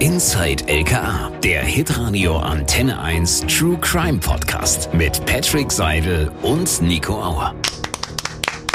[0.00, 7.52] Inside LKA, der Hitradio Antenne 1 True Crime Podcast mit Patrick Seidel und Nico Auer.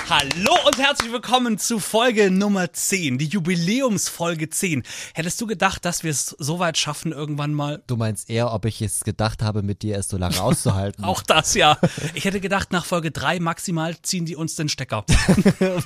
[0.10, 4.84] Hallo und herzlich willkommen zu Folge Nummer 10, die Jubiläumsfolge 10.
[5.14, 7.82] Hättest du gedacht, dass wir es so weit schaffen irgendwann mal?
[7.88, 11.04] Du meinst eher, ob ich es gedacht habe, mit dir es so lange auszuhalten?
[11.06, 11.78] Auch das, ja.
[12.16, 15.06] Ich hätte gedacht, nach Folge 3 maximal ziehen die uns den Stecker.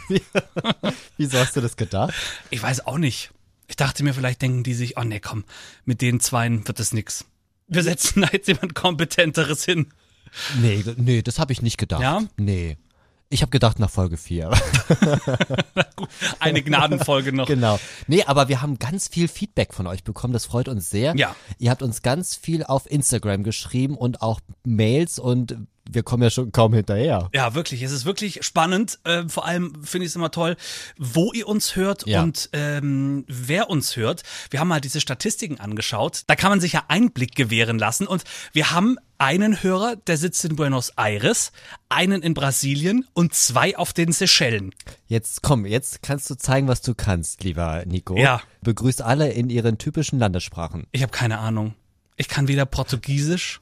[1.17, 2.15] Wieso hast du das gedacht?
[2.49, 3.29] Ich weiß auch nicht.
[3.67, 5.43] Ich dachte mir, vielleicht denken die sich, oh nee, komm,
[5.85, 7.25] mit den Zweien wird das nix.
[7.67, 9.87] Wir setzen da jetzt jemand Kompetenteres hin.
[10.61, 12.01] Nee, nee, das habe ich nicht gedacht.
[12.01, 12.21] Ja?
[12.37, 12.77] Nee.
[13.29, 14.51] Ich habe gedacht nach Folge 4.
[16.39, 17.45] Eine Gnadenfolge noch.
[17.45, 17.77] genau.
[18.07, 20.31] Nee, aber wir haben ganz viel Feedback von euch bekommen.
[20.31, 21.13] Das freut uns sehr.
[21.17, 21.35] Ja.
[21.57, 25.57] Ihr habt uns ganz viel auf Instagram geschrieben und auch Mails und
[25.91, 27.29] wir kommen ja schon kaum hinterher.
[27.33, 27.81] Ja, wirklich.
[27.81, 28.99] Es ist wirklich spannend.
[29.03, 30.55] Äh, vor allem finde ich es immer toll,
[30.97, 32.23] wo ihr uns hört Ja.
[32.23, 34.23] und ähm, wer uns hört.
[34.49, 36.23] Wir haben mal diese Statistiken angeschaut.
[36.27, 38.07] Da kann man sich ja Einblick gewähren lassen.
[38.07, 38.23] Und
[38.53, 41.51] wir haben einen Hörer, der sitzt in Buenos Aires,
[41.89, 44.75] einen in Brasilien und zwei auf den Seychellen.
[45.07, 48.15] Jetzt komm, jetzt kannst du zeigen, was du kannst, lieber Nico.
[48.15, 48.41] Ja.
[48.61, 50.85] Begrüßt alle in ihren typischen Landessprachen.
[50.91, 51.73] Ich habe keine Ahnung.
[52.15, 53.59] Ich kann weder Portugiesisch.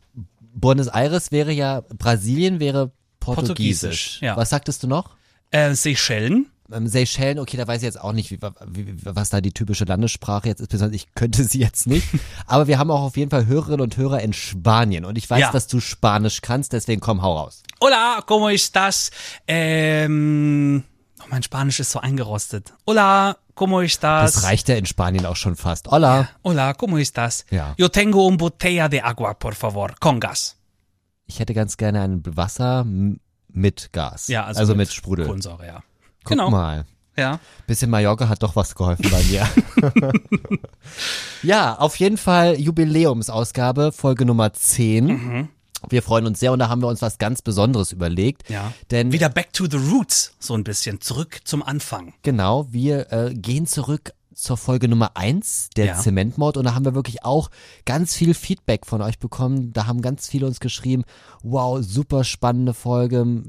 [0.55, 3.47] Buenos Aires wäre ja, Brasilien wäre Portugiesisch.
[3.49, 4.37] Portugiesisch, ja.
[4.37, 5.15] Was sagtest du noch?
[5.51, 6.47] Äh, Seychellen.
[6.71, 9.85] Ähm, Seychellen, okay, da weiß ich jetzt auch nicht, wie, wie, was da die typische
[9.85, 10.69] Landessprache jetzt ist.
[10.69, 12.07] Besonders ich könnte sie jetzt nicht.
[12.47, 15.05] Aber wir haben auch auf jeden Fall Hörerinnen und Hörer in Spanien.
[15.05, 15.51] Und ich weiß, Ja.
[15.51, 17.61] dass du Spanisch kannst, deswegen komm, hau raus.
[17.81, 19.11] Hola, ¿cómo estás?
[19.47, 20.83] Ähm,
[21.21, 22.73] oh, mein Spanisch ist so eingerostet.
[22.87, 24.33] Hola, ¿cómo estás?
[24.33, 25.87] Das reicht ja in Spanien auch schon fast.
[25.87, 26.29] Hola.
[26.43, 27.45] Hola, ¿cómo estás?
[27.49, 27.73] Ja.
[27.77, 30.57] Yo tengo un botella de agua, por favor, con gas.
[31.25, 32.85] Ich hätte ganz gerne ein Wasser
[33.47, 34.27] mit Gas.
[34.27, 35.25] Ja, also, mit, Sprudel.
[35.25, 35.83] Kohlensäure, ja.
[36.23, 36.51] Guck genau.
[36.51, 36.85] mal.
[37.17, 37.39] Ja.
[37.65, 39.47] Bisschen Mallorca hat doch was geholfen bei mir.
[41.43, 45.05] ja, auf jeden Fall Jubiläumsausgabe, Folge Nummer 10.
[45.05, 45.49] Mhm.
[45.89, 48.50] Wir freuen uns sehr und da haben wir uns was ganz Besonderes überlegt.
[48.50, 48.73] Ja.
[48.91, 51.01] Denn Wieder back to the roots, so ein bisschen.
[51.01, 52.13] Zurück zum Anfang.
[52.23, 55.95] Genau, wir äh, gehen zurück zur Folge Nummer eins der Ja.
[55.95, 57.50] Zementmord und da haben wir wirklich auch
[57.85, 59.72] ganz viel Feedback von euch bekommen.
[59.72, 61.03] Da haben ganz viele uns geschrieben,
[61.41, 63.44] wow, super spannende Folge.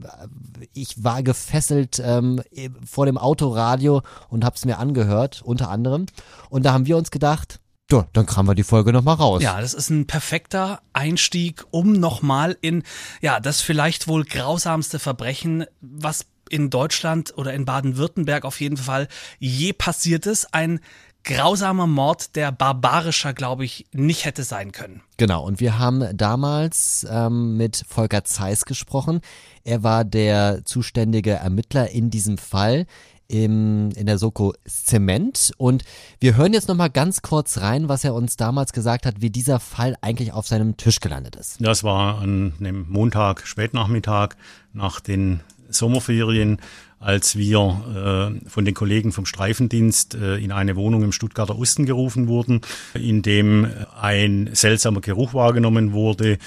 [0.73, 2.41] Ich war gefesselt ähm,
[2.85, 6.07] vor dem Autoradio und hab's mir angehört, unter anderem.
[6.51, 7.59] Und da haben wir uns gedacht,
[7.91, 9.43] ja, dann kramen wir die Folge nochmal raus.
[9.43, 12.83] Ja, das ist ein perfekter Einstieg, um nochmal in,
[13.21, 19.09] ja, das vielleicht wohl grausamste Verbrechen, was in Deutschland oder in Baden-Württemberg auf jeden Fall
[19.39, 20.53] je passiert ist.
[20.55, 20.81] Ein
[21.25, 25.03] grausamer Mord, der barbarischer, glaube ich, nicht hätte sein können.
[25.17, 29.21] Genau, und wir haben damals ähm, mit Volker Zeiss gesprochen.
[29.65, 32.87] Er war der zuständige Ermittler in diesem Fall
[33.29, 35.53] im, in der Soko Zement.
[35.59, 35.85] Und
[36.21, 39.61] wir hören jetzt nochmal ganz kurz rein, was er uns damals gesagt hat, wie dieser
[39.61, 41.57] Fall eigentlich auf seinem Tisch gelandet ist.
[41.61, 44.37] Das war an einem Montag, Spätnachmittag
[44.73, 46.59] nach den Sommerferien,
[46.99, 51.84] als wir äh, von den Kollegen vom Streifendienst äh, in eine Wohnung im Stuttgarter Osten
[51.84, 52.62] gerufen wurden,
[52.94, 53.69] in dem
[54.00, 56.38] ein seltsamer Geruch wahrgenommen wurde,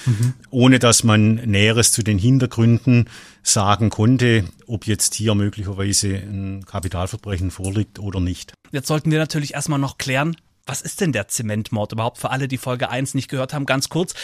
[0.50, 3.08] ohne dass man Näheres zu den Hintergründen
[3.42, 8.52] sagen konnte, ob jetzt hier möglicherweise ein Kapitalverbrechen vorliegt oder nicht.
[8.72, 12.18] Jetzt sollten wir natürlich erstmal noch klären, was ist denn der Zementmord überhaupt?
[12.18, 14.14] Für alle, die Folge 1 nicht gehört haben, ganz kurz.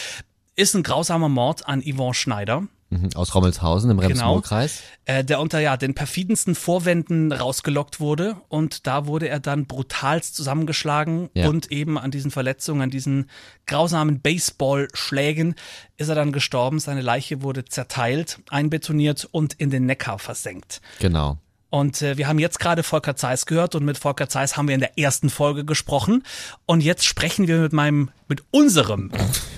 [0.55, 2.67] Ist ein grausamer Mord an Yvonne Schneider.
[2.89, 4.81] Mhm, Aus Rommelshausen im Rems-Murr-Kreis.
[5.03, 10.35] äh, der unter ja den perfidensten Vorwänden rausgelockt wurde und da wurde er dann brutalst
[10.35, 11.49] zusammengeschlagen Ja.
[11.49, 13.29] und eben an diesen Verletzungen, an diesen
[13.65, 15.55] grausamen Baseballschlägen
[15.97, 16.79] ist er dann gestorben.
[16.79, 20.81] Seine Leiche wurde zerteilt, einbetoniert und in den Neckar versenkt.
[20.99, 21.37] Genau.
[21.69, 24.75] Und äh, wir haben jetzt gerade Volker Zeiss gehört und mit Volker Zeiss haben wir
[24.75, 26.23] in der ersten Folge gesprochen.
[26.65, 29.11] Und jetzt sprechen wir mit meinem, mit unserem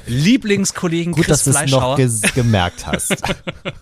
[0.07, 3.15] Lieblingskollegen Gut, Chris dass du es noch Fleischhauer gemerkt hast.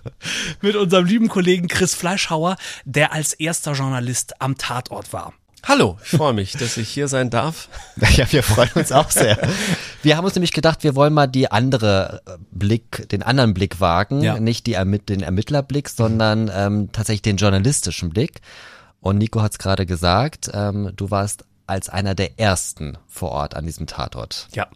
[0.62, 5.34] mit unserem lieben Kollegen Chris Fleischhauer, der als erster Journalist am Tatort war.
[5.64, 7.68] Hallo, ich freue mich, dass ich hier sein darf.
[8.16, 9.38] Ja, wir freuen uns auch sehr.
[10.04, 13.80] Wir haben uns nämlich gedacht, wir wollen mal die andere äh, Blick, den anderen Blick
[13.82, 14.40] wagen, Ja.
[14.40, 18.42] nicht die den Ermittlerblick, sondern ähm, tatsächlich den journalistischen Blick.
[19.02, 23.56] Und Nico hat es gerade gesagt, ähm, du warst als einer der ersten vor Ort
[23.56, 24.48] an diesem Tatort.
[24.54, 24.68] Ja,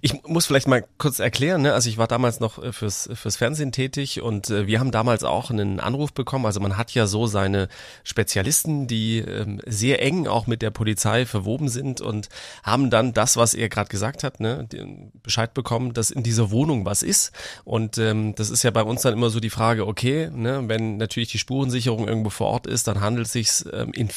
[0.00, 1.62] ich muss vielleicht mal kurz erklären.
[1.62, 1.74] Ne?
[1.74, 5.24] Also ich war damals noch äh, fürs fürs Fernsehen tätig und äh, wir haben damals
[5.24, 6.46] auch einen Anruf bekommen.
[6.46, 7.68] Also man hat ja so seine
[8.04, 12.28] Spezialisten, die ähm, sehr eng auch mit der Polizei verwoben sind und
[12.62, 14.68] haben dann das, was er gerade gesagt hat, ne,
[15.22, 17.32] Bescheid bekommen, dass in dieser Wohnung was ist.
[17.64, 20.96] Und ähm, das ist ja bei uns dann immer so die Frage: Okay, ne, wenn
[20.96, 24.10] natürlich die Spurensicherung irgendwo vor Ort ist, dann handelt es sich ähm, in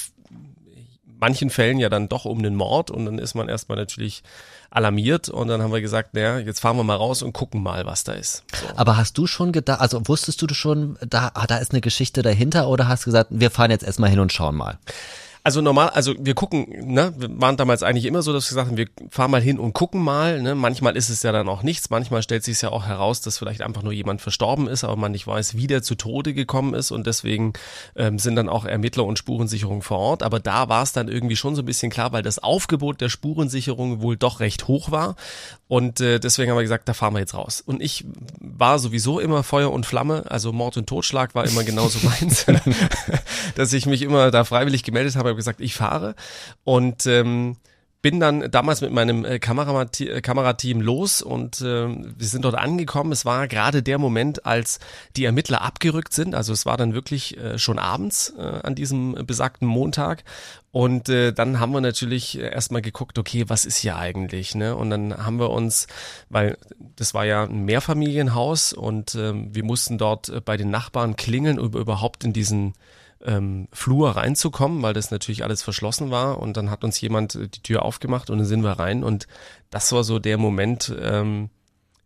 [1.19, 4.23] manchen Fällen ja dann doch um den Mord und dann ist man erstmal natürlich
[4.71, 7.85] alarmiert und dann haben wir gesagt, naja, jetzt fahren wir mal raus und gucken mal,
[7.85, 8.43] was da ist.
[8.53, 8.67] So.
[8.75, 12.69] Aber hast du schon gedacht, also wusstest du schon, da, da ist eine Geschichte dahinter
[12.69, 14.77] oder hast du gesagt, wir fahren jetzt erstmal hin und schauen mal?
[15.43, 18.67] Also normal, also wir gucken, ne, wir waren damals eigentlich immer so, dass wir gesagt
[18.67, 20.53] haben, wir fahren mal hin und gucken mal, ne.
[20.53, 23.61] Manchmal ist es ja dann auch nichts, manchmal stellt sich ja auch heraus, dass vielleicht
[23.61, 26.91] einfach nur jemand verstorben ist, aber man nicht weiß, wie der zu Tode gekommen ist
[26.91, 27.53] und deswegen
[27.95, 30.23] ähm, sind dann auch Ermittler und Spurensicherung vor Ort.
[30.23, 33.09] Aber da war es dann irgendwie schon so ein bisschen klar, weil das Aufgebot der
[33.09, 35.15] Spurensicherung wohl doch recht hoch war
[35.69, 37.61] und äh, deswegen haben wir gesagt, da fahren wir jetzt raus.
[37.63, 38.03] Und ich
[38.39, 42.47] war sowieso immer Feuer und Flamme, also Mord und Totschlag war immer genauso meins,
[43.55, 46.15] dass ich mich immer da freiwillig gemeldet habe habe gesagt, ich fahre.
[46.63, 47.57] Und ähm,
[48.01, 53.11] bin dann damals mit meinem äh, äh, Kamerateam los und äh, wir sind dort angekommen.
[53.11, 54.79] Es war gerade der Moment, als
[55.17, 56.33] die Ermittler abgerückt sind.
[56.33, 60.23] Also es war dann wirklich äh, schon abends äh, an diesem besagten Montag.
[60.71, 64.55] Und äh, dann haben wir natürlich erstmal geguckt, okay, was ist hier eigentlich?
[64.55, 64.75] Ne?
[64.75, 65.87] Und dann haben wir uns,
[66.29, 66.57] weil
[66.95, 71.59] das war ja ein Mehrfamilienhaus und äh, wir mussten dort äh, bei den Nachbarn klingeln,
[71.59, 72.75] um überhaupt in diesen
[73.25, 76.39] ähm, Flur reinzukommen, weil das natürlich alles verschlossen war.
[76.39, 79.03] Und dann hat uns jemand äh, die Tür aufgemacht und dann sind wir rein.
[79.03, 79.27] Und
[79.69, 81.49] das war so der Moment, ähm,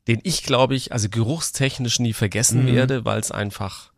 [0.08, 2.76] den ich, glaube ich, also geruchstechnisch nie vergessen mhm.
[2.76, 3.93] werde, weil es einfach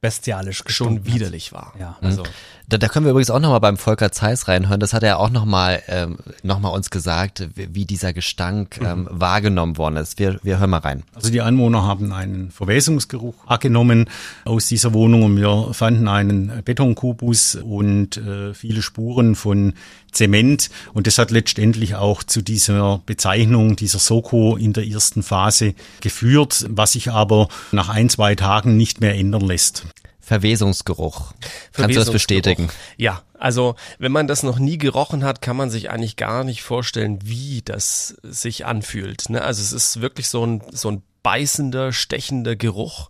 [0.00, 1.72] bestialisch schon widerlich war.
[1.78, 1.96] Ja.
[2.00, 2.22] Also
[2.68, 4.78] da, da können wir übrigens auch nochmal beim Volker Zeiss reinhören.
[4.78, 9.00] Das hat er auch nochmal ähm, noch mal uns gesagt, wie, wie dieser Gestank ähm,
[9.00, 9.08] mhm.
[9.10, 10.18] wahrgenommen worden ist.
[10.20, 11.02] Wir, wir hören mal rein.
[11.14, 14.08] Also die Anwohner haben einen Verwesungsgeruch abgenommen
[14.44, 19.74] aus dieser Wohnung und wir fanden einen Betonkubus und äh, viele Spuren von
[20.12, 25.74] Zement und das hat letztendlich auch zu dieser Bezeichnung dieser Soko in der ersten Phase
[26.00, 29.84] geführt, was sich aber nach ein, zwei Tagen nicht mehr ändern lässt.
[30.20, 31.32] Verwesungsgeruch.
[31.72, 32.68] Kannst du das bestätigen?
[32.98, 36.62] Ja, also wenn man das noch nie gerochen hat, kann man sich eigentlich gar nicht
[36.62, 39.30] vorstellen, wie das sich anfühlt.
[39.30, 39.40] Ne?
[39.40, 43.08] Also es ist wirklich so ein, so ein beißender, stechender Geruch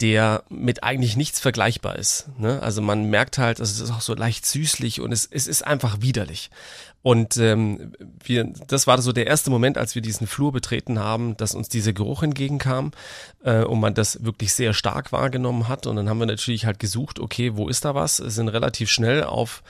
[0.00, 2.28] der mit eigentlich nichts vergleichbar ist.
[2.38, 2.62] Ne?
[2.62, 5.66] Also man merkt halt, also es ist auch so leicht süßlich und es, es ist
[5.66, 6.50] einfach widerlich.
[7.02, 7.92] Und ähm,
[8.22, 11.68] wir, das war so der erste Moment, als wir diesen Flur betreten haben, dass uns
[11.68, 12.92] dieser Geruch entgegenkam
[13.42, 15.86] äh, und man das wirklich sehr stark wahrgenommen hat.
[15.86, 18.16] Und dann haben wir natürlich halt gesucht, okay, wo ist da was?
[18.16, 19.62] Sind relativ schnell auf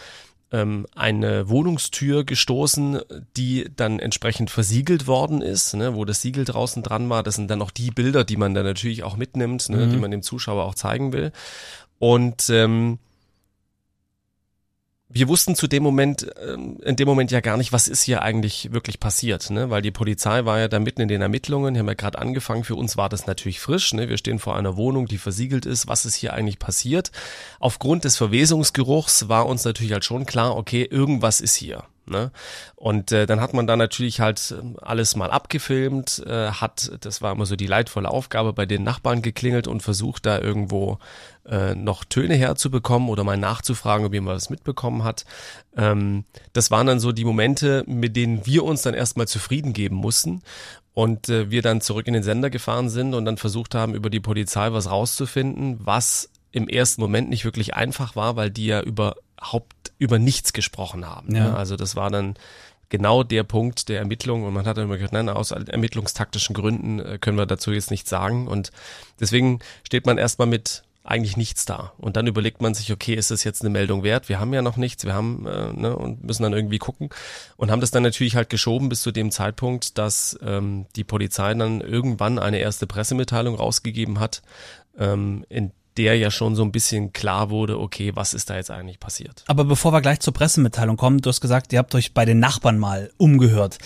[0.52, 3.00] ähm, eine Wohnungstür gestoßen,
[3.36, 7.22] die dann entsprechend versiegelt worden ist, ne, wo das Siegel draußen dran war.
[7.22, 9.90] Das sind dann auch die Bilder, die man dann natürlich auch mitnimmt, ne, mhm.
[9.90, 11.32] die man dem Zuschauer auch zeigen will.
[11.98, 12.98] Und ähm,
[15.12, 18.22] wir wussten zu dem Moment, ähm, in dem Moment ja gar nicht, was ist hier
[18.22, 19.68] eigentlich wirklich passiert, ne?
[19.68, 22.62] Weil die Polizei war ja da mitten in den Ermittlungen, die haben ja gerade angefangen.
[22.62, 24.08] Für uns war das natürlich frisch, ne?
[24.08, 25.88] Wir stehen vor einer Wohnung, die versiegelt ist.
[25.88, 27.10] Was ist hier eigentlich passiert?
[27.58, 31.84] Aufgrund des Verwesungsgeruchs war uns natürlich halt schon klar, okay, irgendwas ist hier.
[32.10, 32.32] Ne?
[32.74, 37.22] Und äh, dann hat man da natürlich halt ähm, alles mal abgefilmt, äh, hat, das
[37.22, 40.98] war immer so die leidvolle Aufgabe, bei den Nachbarn geklingelt und versucht da irgendwo
[41.48, 45.24] äh, noch Töne herzubekommen oder mal nachzufragen, ob jemand was mitbekommen hat.
[45.76, 49.96] Ähm, das waren dann so die Momente, mit denen wir uns dann erstmal zufrieden geben
[49.96, 50.42] mussten
[50.94, 54.10] und äh, wir dann zurück in den Sender gefahren sind und dann versucht haben, über
[54.10, 58.80] die Polizei was rauszufinden, was im ersten Moment nicht wirklich einfach war, weil die ja
[58.80, 61.34] überhaupt über nichts gesprochen haben.
[61.34, 61.54] Ja.
[61.54, 62.34] Also das war dann
[62.88, 66.98] genau der Punkt der Ermittlung und man hat dann immer gesagt, nein, aus ermittlungstaktischen Gründen
[66.98, 68.72] äh, können wir dazu jetzt nichts sagen und
[69.20, 71.92] deswegen steht man erstmal mit eigentlich nichts da.
[71.96, 74.28] Und dann überlegt man sich, okay, ist das jetzt eine Meldung wert?
[74.28, 77.08] Wir haben ja noch nichts, wir haben äh, ne, und müssen dann irgendwie gucken
[77.56, 81.54] und haben das dann natürlich halt geschoben bis zu dem Zeitpunkt, dass ähm, die Polizei
[81.54, 84.42] dann irgendwann eine erste Pressemitteilung rausgegeben hat,
[84.98, 88.70] ähm, in der ja schon so ein bisschen klar wurde, okay, was ist da jetzt
[88.70, 89.44] eigentlich passiert.
[89.46, 92.38] Aber bevor wir gleich zur Pressemitteilung kommen, du hast gesagt, ihr habt euch bei den
[92.38, 93.78] Nachbarn mal umgehört.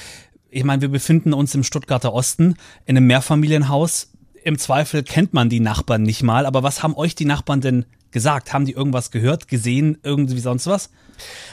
[0.51, 2.57] Ich meine, wir befinden uns im Stuttgarter Osten
[2.87, 4.11] in einem Mehrfamilienhaus
[4.45, 7.87] im Zweifel kennt man die Nachbarn nicht mal, aber was haben euch die Nachbarn denn
[8.11, 8.53] gesagt?
[8.53, 10.91] Haben die irgendwas gehört, gesehen, irgendwie sonst was?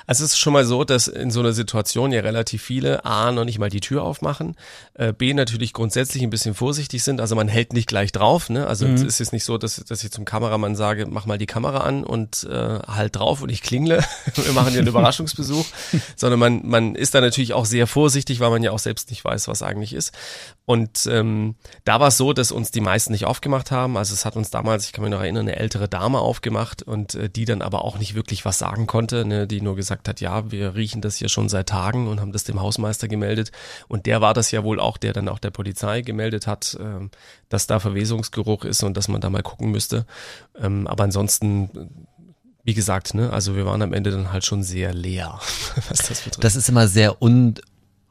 [0.07, 3.31] Also es ist schon mal so, dass in so einer Situation ja relativ viele A,
[3.31, 4.55] noch nicht mal die Tür aufmachen,
[4.93, 8.67] äh, B, natürlich grundsätzlich ein bisschen vorsichtig sind, also man hält nicht gleich drauf, ne?
[8.67, 8.95] also mhm.
[8.95, 11.79] es ist jetzt nicht so, dass, dass ich zum Kameramann sage, mach mal die Kamera
[11.79, 14.03] an und äh, halt drauf und ich klingle,
[14.35, 15.65] wir machen hier einen Überraschungsbesuch,
[16.15, 19.23] sondern man, man ist da natürlich auch sehr vorsichtig, weil man ja auch selbst nicht
[19.23, 20.13] weiß, was eigentlich ist
[20.65, 24.25] und ähm, da war es so, dass uns die meisten nicht aufgemacht haben, also es
[24.25, 27.45] hat uns damals, ich kann mich noch erinnern, eine ältere Dame aufgemacht und äh, die
[27.45, 29.47] dann aber auch nicht wirklich was sagen konnte, ne?
[29.51, 32.43] Die nur gesagt hat, ja, wir riechen das hier schon seit Tagen und haben das
[32.43, 33.51] dem Hausmeister gemeldet.
[33.87, 37.07] Und der war das ja wohl auch, der dann auch der Polizei gemeldet hat, äh,
[37.49, 40.05] dass da Verwesungsgeruch ist und dass man da mal gucken müsste.
[40.59, 41.69] Ähm, aber ansonsten
[42.63, 45.39] wie gesagt, ne, also wir waren am Ende dann halt schon sehr leer,
[45.89, 46.43] was das betrifft.
[46.43, 47.55] Das ist immer sehr un,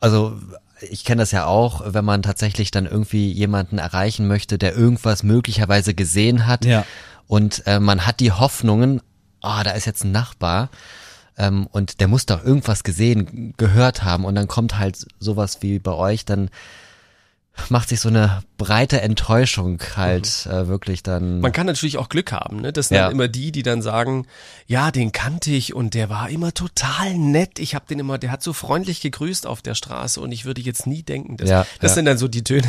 [0.01, 0.39] also
[0.81, 5.23] ich kenne das ja auch, wenn man tatsächlich dann irgendwie jemanden erreichen möchte, der irgendwas
[5.23, 6.85] möglicherweise gesehen hat ja.
[7.27, 9.01] und äh, man hat die Hoffnungen,
[9.41, 10.71] ah, oh, da ist jetzt ein Nachbar
[11.41, 14.25] ähm, und der muss doch irgendwas gesehen, gehört haben.
[14.25, 16.51] Und dann kommt halt sowas wie bei euch, dann
[17.69, 20.53] macht sich so eine breite Enttäuschung halt mhm.
[20.53, 21.41] äh, wirklich dann.
[21.41, 22.73] Man kann natürlich auch Glück haben, ne?
[22.73, 23.05] Das sind ja.
[23.05, 24.27] dann immer die, die dann sagen,
[24.67, 27.59] ja, den kannte ich und der war immer total nett.
[27.59, 30.61] Ich habe den immer, der hat so freundlich gegrüßt auf der Straße und ich würde
[30.61, 31.95] jetzt nie denken, dass, ja, das ja.
[31.97, 32.67] sind dann so die Töne,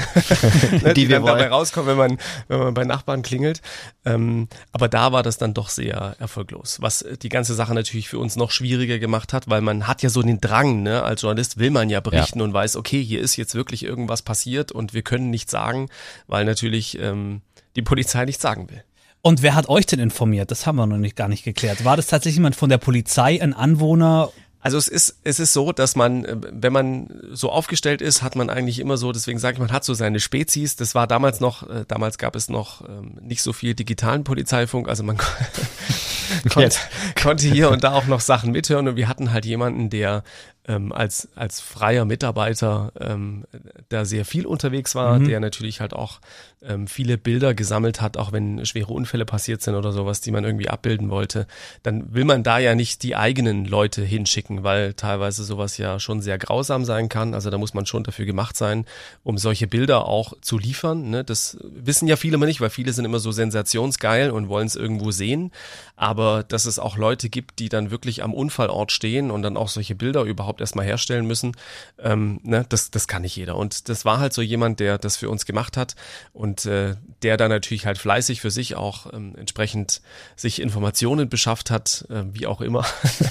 [0.81, 3.61] ne, die, die dann dabei rauskommen, wenn man wenn man bei Nachbarn klingelt.
[4.05, 8.19] Ähm, aber da war das dann doch sehr erfolglos, was die ganze Sache natürlich für
[8.19, 11.03] uns noch schwieriger gemacht hat, weil man hat ja so den Drang, ne?
[11.03, 14.70] Als Journalist will man ja berichten und weiß, okay, hier ist jetzt wirklich irgendwas passiert
[14.71, 15.89] und wir können nichts sagen,
[16.27, 17.41] weil natürlich ähm,
[17.75, 18.83] die Polizei nichts sagen will.
[19.21, 20.49] Und wer hat euch denn informiert?
[20.49, 21.85] Das haben wir noch nicht gar nicht geklärt.
[21.85, 24.31] War das tatsächlich jemand von der Polizei, ein Anwohner
[24.63, 28.35] also es ist, es ist so, dass man, äh, wenn man so aufgestellt ist, hat
[28.35, 30.75] man eigentlich immer so, deswegen sage ich, man hat so seine Spezies.
[30.75, 34.87] Das war damals noch, äh, damals gab es noch ähm, nicht so viel digitalen Polizeifunk,
[34.87, 35.17] also man
[36.49, 36.77] konnte,
[37.21, 40.23] konnte hier und da auch noch Sachen mithören und wir hatten halt jemanden, der
[40.71, 43.43] ähm, als, als freier Mitarbeiter ähm,
[43.89, 45.27] da sehr viel unterwegs war, mhm.
[45.27, 46.21] der natürlich halt auch
[46.63, 50.43] ähm, viele Bilder gesammelt hat, auch wenn schwere Unfälle passiert sind oder sowas, die man
[50.43, 51.47] irgendwie abbilden wollte,
[51.83, 56.21] dann will man da ja nicht die eigenen Leute hinschicken, weil teilweise sowas ja schon
[56.21, 57.33] sehr grausam sein kann.
[57.33, 58.85] Also da muss man schon dafür gemacht sein,
[59.23, 61.09] um solche Bilder auch zu liefern.
[61.09, 61.23] Ne?
[61.23, 64.75] Das wissen ja viele immer nicht, weil viele sind immer so sensationsgeil und wollen es
[64.75, 65.51] irgendwo sehen.
[65.95, 69.67] Aber dass es auch Leute gibt, die dann wirklich am Unfallort stehen und dann auch
[69.67, 71.55] solche Bilder überhaupt erstmal herstellen müssen,
[71.99, 72.65] ähm, ne?
[72.69, 73.55] das, das kann nicht jeder.
[73.55, 75.95] Und das war halt so jemand, der das für uns gemacht hat
[76.33, 80.01] und äh, der da natürlich halt fleißig für sich auch ähm, entsprechend
[80.35, 82.85] sich Informationen beschafft hat, äh, wie auch immer,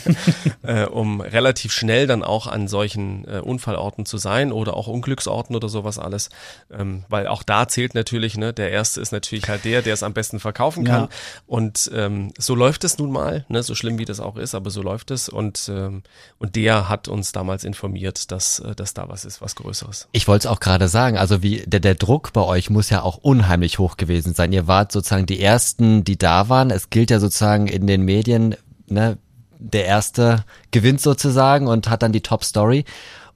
[0.63, 5.57] äh, um relativ schnell dann auch an solchen äh, Unfallorten zu sein oder auch Unglücksorten
[5.57, 6.31] oder sowas alles,
[6.71, 10.03] ähm, weil auch da zählt natürlich, ne, der erste ist natürlich halt der, der es
[10.03, 11.09] am besten verkaufen kann ja.
[11.47, 14.71] und ähm, so läuft es nun mal, ne, so schlimm wie das auch ist, aber
[14.71, 16.03] so läuft es und ähm,
[16.39, 20.09] und der hat uns damals informiert, dass äh, dass da was ist, was Größeres.
[20.13, 23.03] Ich wollte es auch gerade sagen, also wie der der Druck bei euch muss ja
[23.03, 24.53] auch unheimlich hoch gewesen sein.
[24.53, 26.71] Ihr wart sozusagen die ersten, die da waren.
[26.71, 29.19] Es gilt ja sozusagen in den Medien, ne,
[29.59, 32.85] der erste gewinnt sozusagen und hat dann die Top Story.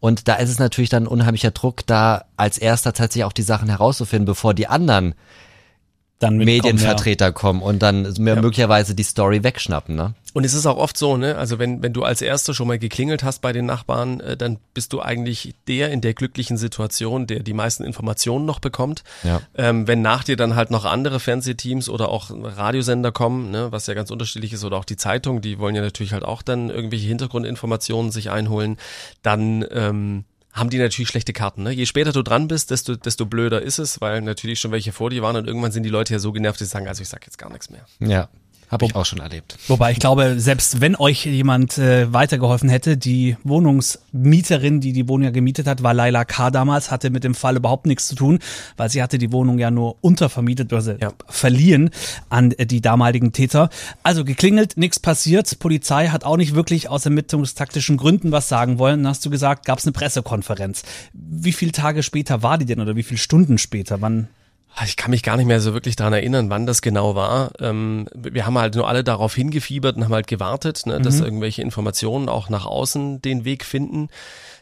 [0.01, 3.69] Und da ist es natürlich dann unheimlicher Druck, da als erster tatsächlich auch die Sachen
[3.69, 5.15] herauszufinden, bevor die anderen
[6.25, 7.63] dann Medienvertreter kommen, ja.
[7.63, 8.35] kommen und dann ja.
[8.37, 10.15] möglicherweise die Story wegschnappen, ne?
[10.35, 11.37] Und es ist auch oft so, ne?
[11.37, 14.59] Also wenn, wenn du als Erster schon mal geklingelt hast bei den Nachbarn, äh, dann
[14.75, 19.05] bist du eigentlich der in der glücklichen Situation, der die meisten Informationen noch bekommt.
[19.23, 19.43] Ja.
[19.55, 23.87] Ähm, wenn nach dir dann halt noch andere Fernsehteams oder auch Radiosender kommen, ne, was
[23.87, 26.69] ja ganz unterschiedlich ist, oder auch die Zeitung, die wollen ja natürlich halt auch dann
[26.69, 28.77] irgendwelche Hintergrundinformationen sich einholen,
[29.23, 31.65] dann ähm, haben die natürlich schlechte Karten.
[31.65, 31.73] Ne?
[31.73, 35.11] Je später du dran bist, desto, desto blöder ist es, weil natürlich schon welche vor
[35.11, 37.27] dir waren und irgendwann sind die Leute ja so genervt, sie sagen, also ich sag
[37.27, 37.85] jetzt gar nichts mehr.
[37.99, 38.29] Ja,
[38.69, 39.59] habe ich auch schon erlebt.
[39.69, 45.25] Wobei ich glaube, selbst wenn euch jemand äh, weitergeholfen hätte, die Wohnungsmieterin, die die Wohnung
[45.25, 46.51] ja gemietet hat, war Laila K.
[46.51, 48.39] damals, hatte mit dem Fall überhaupt nichts zu tun,
[48.77, 51.13] weil sie hatte die Wohnung ja nur untervermietet, also ja.
[51.29, 51.91] verliehen
[52.29, 53.71] an äh, die damaligen Täter.
[54.03, 55.59] Also geklingelt, nichts passiert.
[55.59, 59.03] Polizei hat auch nicht wirklich aus ermittlungstaktischen Gründen was sagen wollen.
[59.03, 60.83] Dann hast du gesagt, gab es eine Pressekonferenz.
[61.13, 64.01] Wie viele Tage später war die denn oder wie viele Stunden später?
[64.01, 64.29] Wann
[64.83, 67.53] ich kann mich gar nicht mehr so wirklich daran erinnern, wann das genau war.
[67.61, 71.25] Ähm, wir haben halt nur alle darauf hingefiebert und haben halt gewartet, ne, dass mhm.
[71.25, 74.09] irgendwelche Informationen auch nach außen den Weg finden.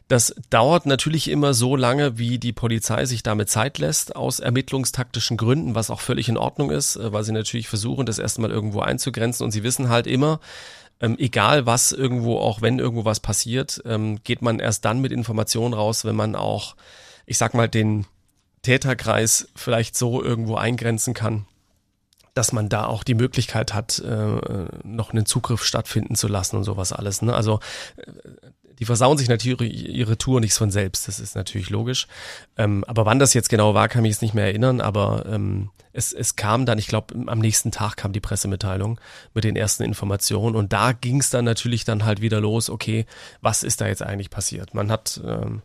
[0.09, 5.39] Das dauert natürlich immer so lange, wie die Polizei sich damit Zeit lässt, aus ermittlungstaktischen
[5.39, 8.81] Gründen, was auch völlig in Ordnung ist, äh, weil sie natürlich versuchen, das erstmal irgendwo
[8.81, 10.41] einzugrenzen und sie wissen halt immer,
[11.01, 15.13] ähm, egal was irgendwo, auch wenn irgendwo was passiert, ähm, geht man erst dann mit
[15.13, 16.77] Informationen raus, wenn man auch,
[17.25, 18.05] ich sag mal, den
[18.63, 21.47] Täterkreis vielleicht so irgendwo eingrenzen kann,
[22.35, 26.65] dass man da auch die Möglichkeit hat, äh, noch einen Zugriff stattfinden zu lassen und
[26.65, 27.23] sowas alles.
[27.23, 27.35] Ne?
[27.35, 27.61] Also
[27.97, 28.03] äh,
[28.79, 32.09] die versauen sich natürlich ihre Tour nicht von selbst, das ist natürlich logisch.
[32.57, 35.71] Ähm, aber wann das jetzt genau war, kann ich es nicht mehr erinnern, aber ähm,
[35.93, 38.99] es, es kam dann, ich glaube, am nächsten Tag kam die Pressemitteilung
[39.35, 43.07] mit den ersten Informationen und da ging es dann natürlich dann halt wieder los, okay,
[43.41, 44.75] was ist da jetzt eigentlich passiert?
[44.75, 45.63] Man hat ähm,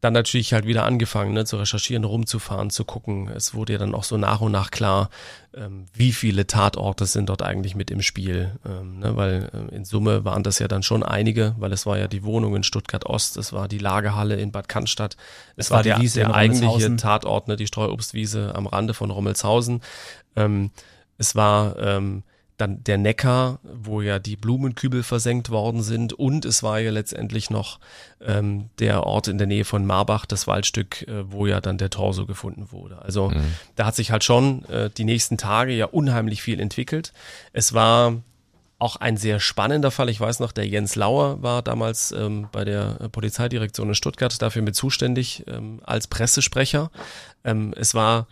[0.00, 3.28] dann natürlich halt wieder angefangen, ne, zu recherchieren, rumzufahren, zu gucken.
[3.28, 5.10] Es wurde ja dann auch so nach und nach klar,
[5.54, 8.58] ähm, wie viele Tatorte sind dort eigentlich mit im Spiel.
[8.64, 11.98] Ähm, ne, weil äh, in Summe waren das ja dann schon einige, weil es war
[11.98, 15.16] ja die Wohnung in Stuttgart Ost, es war die Lagerhalle in Bad Cannstatt,
[15.56, 19.10] es, es war, war der, Wiese der eigentliche Tatort, ne, die Streuobstwiese am Rande von
[19.10, 19.80] Rommelshausen.
[20.36, 20.70] Ähm,
[21.18, 22.22] es war ähm,
[22.60, 27.50] dann der Neckar, wo ja die Blumenkübel versenkt worden sind und es war ja letztendlich
[27.50, 27.78] noch
[28.20, 31.90] ähm, der Ort in der Nähe von Marbach, das Waldstück, äh, wo ja dann der
[31.90, 33.00] Torso gefunden wurde.
[33.02, 33.54] Also mhm.
[33.76, 37.12] da hat sich halt schon äh, die nächsten Tage ja unheimlich viel entwickelt.
[37.52, 38.14] Es war
[38.78, 40.08] auch ein sehr spannender Fall.
[40.08, 44.62] Ich weiß noch, der Jens Lauer war damals ähm, bei der Polizeidirektion in Stuttgart dafür
[44.62, 46.90] mit zuständig ähm, als Pressesprecher.
[47.44, 48.26] Ähm, es war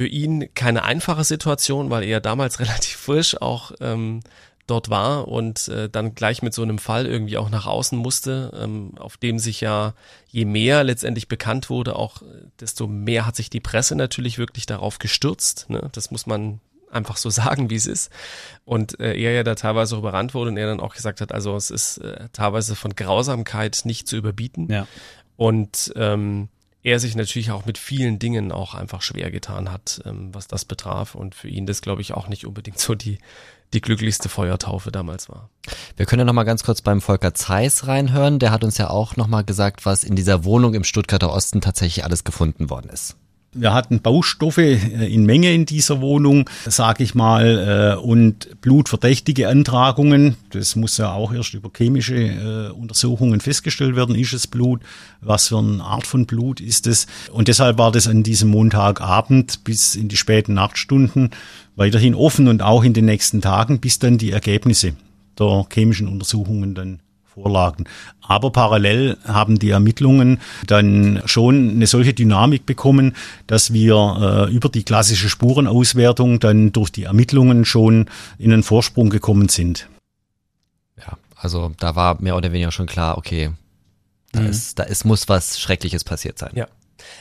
[0.00, 4.20] für ihn keine einfache Situation, weil er damals relativ frisch auch ähm,
[4.66, 8.50] dort war und äh, dann gleich mit so einem Fall irgendwie auch nach außen musste,
[8.58, 9.92] ähm, auf dem sich ja
[10.28, 12.22] je mehr letztendlich bekannt wurde, auch
[12.60, 15.68] desto mehr hat sich die Presse natürlich wirklich darauf gestürzt.
[15.68, 15.90] Ne?
[15.92, 18.10] Das muss man einfach so sagen, wie es ist.
[18.64, 21.30] Und äh, er ja da teilweise auch überrannt wurde und er dann auch gesagt hat,
[21.30, 24.66] also es ist äh, teilweise von Grausamkeit nicht zu überbieten.
[24.72, 24.86] Ja.
[25.36, 26.48] Und ähm,
[26.82, 30.64] er sich natürlich auch mit vielen Dingen auch einfach schwer getan hat, ähm, was das
[30.64, 31.14] betraf.
[31.14, 33.18] Und für ihn das, glaube ich, auch nicht unbedingt so die,
[33.72, 35.50] die glücklichste Feuertaufe damals war.
[35.96, 38.38] Wir können ja noch mal ganz kurz beim Volker Zeiss reinhören.
[38.38, 41.60] Der hat uns ja auch noch mal gesagt, was in dieser Wohnung im Stuttgarter Osten
[41.60, 43.16] tatsächlich alles gefunden worden ist.
[43.52, 49.48] Wir hatten Baustoffe äh, in Menge in dieser Wohnung, sage ich mal, äh, und blutverdächtige
[49.48, 50.36] Antragungen.
[50.50, 54.14] Das muss ja auch erst über chemische äh, Untersuchungen festgestellt werden.
[54.14, 54.82] Ist es Blut?
[55.20, 57.08] Was für eine Art von Blut ist es?
[57.32, 61.30] Und deshalb war das an diesem Montagabend bis in die späten Nachtstunden
[61.74, 64.94] weiterhin offen und auch in den nächsten Tagen, bis dann die Ergebnisse
[65.36, 67.00] der chemischen Untersuchungen dann
[67.34, 67.84] vorlagen.
[68.20, 74.68] Aber parallel haben die Ermittlungen dann schon eine solche Dynamik bekommen, dass wir äh, über
[74.68, 78.06] die klassische Spurenauswertung dann durch die Ermittlungen schon
[78.38, 79.88] in einen Vorsprung gekommen sind.
[80.98, 83.50] Ja, also da war mehr oder weniger schon klar, okay,
[84.32, 84.46] da, mhm.
[84.46, 86.52] ist, da ist, muss was Schreckliches passiert sein.
[86.54, 86.66] Ja.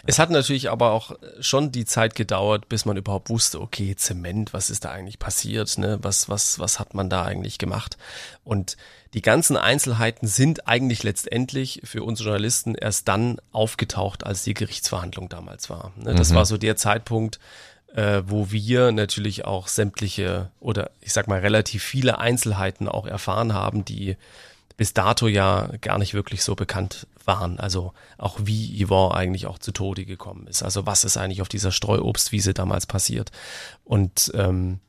[0.05, 4.53] Es hat natürlich aber auch schon die Zeit gedauert, bis man überhaupt wusste, okay, Zement,
[4.53, 5.99] was ist da eigentlich passiert, ne?
[6.01, 7.97] Was, was, was hat man da eigentlich gemacht?
[8.43, 8.77] Und
[9.13, 15.29] die ganzen Einzelheiten sind eigentlich letztendlich für uns Journalisten erst dann aufgetaucht, als die Gerichtsverhandlung
[15.29, 15.91] damals war.
[15.97, 16.13] Ne?
[16.13, 16.35] Das mhm.
[16.35, 17.39] war so der Zeitpunkt,
[17.95, 23.53] äh, wo wir natürlich auch sämtliche oder ich sag mal relativ viele Einzelheiten auch erfahren
[23.53, 24.15] haben, die
[24.79, 27.59] bis dato ja gar nicht wirklich so bekannt waren.
[27.59, 30.63] Also auch wie Yvonne eigentlich auch zu Tode gekommen ist.
[30.63, 33.29] Also was ist eigentlich auf dieser Streuobstwiese damals passiert.
[33.83, 34.79] Und ähm,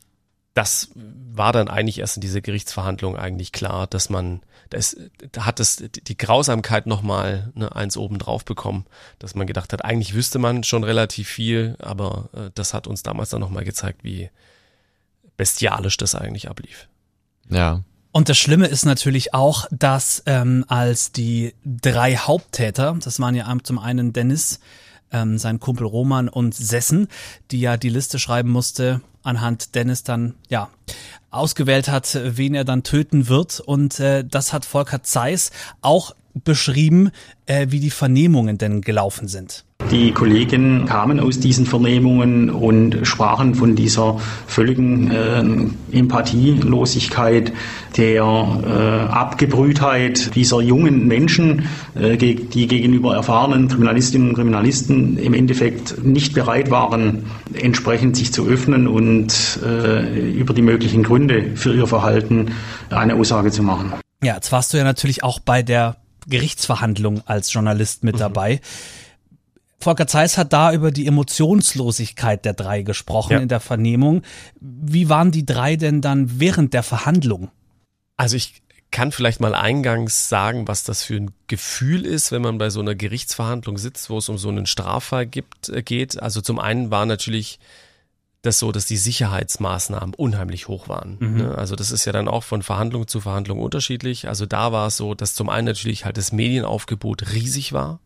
[0.54, 4.96] das war dann eigentlich erst in dieser Gerichtsverhandlung eigentlich klar, dass man, das,
[5.32, 8.86] da hat es die Grausamkeit nochmal ne, eins oben drauf bekommen,
[9.18, 13.02] dass man gedacht hat, eigentlich wüsste man schon relativ viel, aber äh, das hat uns
[13.02, 14.30] damals dann nochmal gezeigt, wie
[15.36, 16.88] bestialisch das eigentlich ablief.
[17.48, 17.82] Ja.
[18.12, 23.56] Und das Schlimme ist natürlich auch, dass ähm, als die drei Haupttäter, das waren ja
[23.62, 24.58] zum einen Dennis,
[25.12, 27.08] ähm, sein Kumpel Roman und Sessen,
[27.50, 30.70] die ja die Liste schreiben musste, anhand Dennis dann ja
[31.30, 33.60] ausgewählt hat, wen er dann töten wird.
[33.60, 37.10] Und äh, das hat Volker Zeiss auch beschrieben,
[37.46, 39.64] äh, wie die Vernehmungen denn gelaufen sind.
[39.90, 47.52] Die Kollegen kamen aus diesen Vernehmungen und sprachen von dieser völligen äh, Empathielosigkeit,
[47.96, 51.66] der äh, Abgebrühtheit dieser jungen Menschen,
[51.96, 58.46] äh, die gegenüber erfahrenen Kriminalistinnen und Kriminalisten im Endeffekt nicht bereit waren, entsprechend sich zu
[58.46, 62.52] öffnen und äh, über die möglichen Gründe für ihr Verhalten
[62.90, 63.92] eine Aussage zu machen.
[64.22, 65.96] Ja, jetzt warst du ja natürlich auch bei der
[66.28, 68.20] Gerichtsverhandlung als Journalist mit mhm.
[68.20, 68.60] dabei.
[69.78, 73.38] Volker Zeiss hat da über die Emotionslosigkeit der drei gesprochen ja.
[73.38, 74.22] in der Vernehmung.
[74.60, 77.50] Wie waren die drei denn dann während der Verhandlung?
[78.18, 82.58] Also ich kann vielleicht mal eingangs sagen, was das für ein Gefühl ist, wenn man
[82.58, 86.20] bei so einer Gerichtsverhandlung sitzt, wo es um so einen Straffall gibt, äh, geht.
[86.20, 87.58] Also zum einen war natürlich
[88.42, 91.16] das so, dass die Sicherheitsmaßnahmen unheimlich hoch waren.
[91.20, 91.36] Mhm.
[91.36, 91.58] Ne?
[91.58, 94.28] Also das ist ja dann auch von Verhandlung zu Verhandlung unterschiedlich.
[94.28, 98.00] Also da war es so, dass zum einen natürlich halt das Medienaufgebot riesig war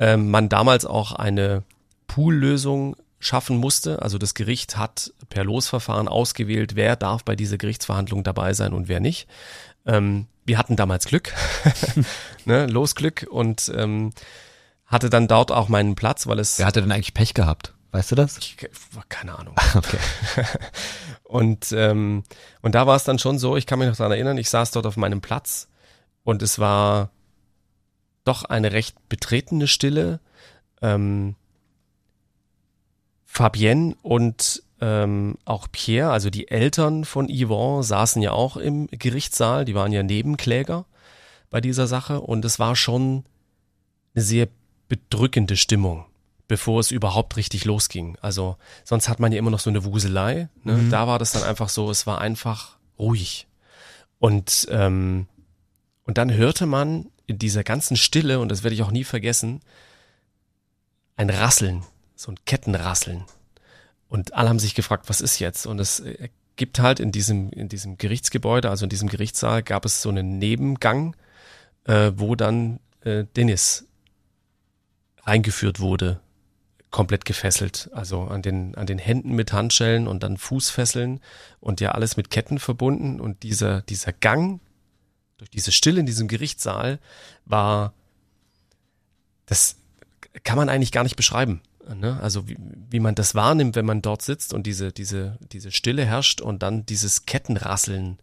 [0.00, 1.62] ähm, man damals auch eine
[2.08, 4.02] Poollösung schaffen musste.
[4.02, 8.88] Also das Gericht hat per Losverfahren ausgewählt, wer darf bei dieser Gerichtsverhandlung dabei sein und
[8.88, 9.28] wer nicht.
[9.86, 11.32] Ähm, wir hatten damals Glück,
[12.46, 14.12] ne, Losglück und ähm,
[14.86, 16.58] hatte dann dort auch meinen Platz, weil es.
[16.58, 17.74] Wer hatte denn eigentlich Pech gehabt?
[17.92, 18.38] Weißt du das?
[18.38, 18.56] Ich,
[19.08, 19.56] keine Ahnung.
[19.74, 19.98] okay.
[21.24, 22.22] und, ähm,
[22.62, 24.70] und da war es dann schon so, ich kann mich noch daran erinnern, ich saß
[24.70, 25.68] dort auf meinem Platz
[26.22, 27.10] und es war
[28.24, 30.20] doch eine recht betretene Stille.
[30.82, 31.34] Ähm,
[33.24, 39.64] Fabienne und ähm, auch Pierre, also die Eltern von Yvonne, saßen ja auch im Gerichtssaal.
[39.64, 40.84] Die waren ja Nebenkläger
[41.48, 43.24] bei dieser Sache und es war schon
[44.14, 44.48] eine sehr
[44.88, 46.06] bedrückende Stimmung
[46.50, 48.18] bevor es überhaupt richtig losging.
[48.22, 50.48] Also sonst hat man ja immer noch so eine Wuselei.
[50.64, 50.78] Ne?
[50.78, 50.90] Mhm.
[50.90, 53.46] Da war das dann einfach so, es war einfach ruhig.
[54.18, 55.28] Und, ähm,
[56.02, 59.60] und dann hörte man in dieser ganzen Stille, und das werde ich auch nie vergessen,
[61.14, 61.84] ein Rasseln,
[62.16, 63.26] so ein Kettenrasseln.
[64.08, 65.66] Und alle haben sich gefragt, was ist jetzt?
[65.66, 69.84] Und es äh, gibt halt in diesem, in diesem Gerichtsgebäude, also in diesem Gerichtssaal, gab
[69.84, 71.14] es so einen Nebengang,
[71.84, 73.84] äh, wo dann äh, Dennis
[75.22, 76.18] eingeführt wurde
[76.90, 81.20] komplett gefesselt, also an den, an den Händen mit Handschellen und dann Fußfesseln
[81.60, 84.60] und ja alles mit Ketten verbunden und dieser, dieser Gang
[85.38, 86.98] durch diese Stille in diesem Gerichtssaal
[87.46, 87.94] war,
[89.46, 89.76] das
[90.44, 91.62] kann man eigentlich gar nicht beschreiben.
[91.94, 92.20] Ne?
[92.20, 92.56] Also wie,
[92.90, 96.62] wie man das wahrnimmt, wenn man dort sitzt und diese, diese, diese Stille herrscht und
[96.62, 98.18] dann dieses Kettenrasseln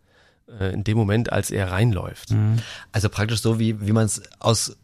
[0.59, 2.31] äh, in dem Moment, als er reinläuft.
[2.31, 2.59] Mhm.
[2.91, 4.77] Also praktisch so, wie, wie man es aus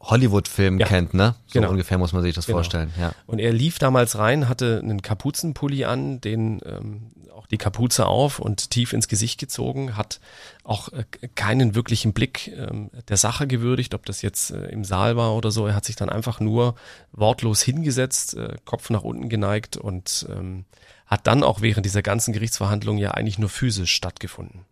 [0.00, 0.86] Hollywood-Film ja.
[0.86, 1.34] kennt, ne?
[1.46, 1.70] So genau.
[1.70, 2.58] ungefähr muss man sich das genau.
[2.58, 2.92] vorstellen.
[2.98, 3.12] Ja.
[3.26, 8.38] Und er lief damals rein, hatte einen Kapuzenpulli an, den ähm, auch die Kapuze auf
[8.38, 10.20] und tief ins Gesicht gezogen, hat
[10.64, 15.16] auch äh, keinen wirklichen Blick ähm, der Sache gewürdigt, ob das jetzt äh, im Saal
[15.16, 15.66] war oder so.
[15.66, 16.76] Er hat sich dann einfach nur
[17.12, 20.64] wortlos hingesetzt, äh, Kopf nach unten geneigt und ähm,
[21.06, 24.64] hat dann auch während dieser ganzen Gerichtsverhandlung ja eigentlich nur physisch stattgefunden.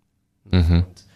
[0.45, 0.85] Mhm.
[0.87, 1.07] Und,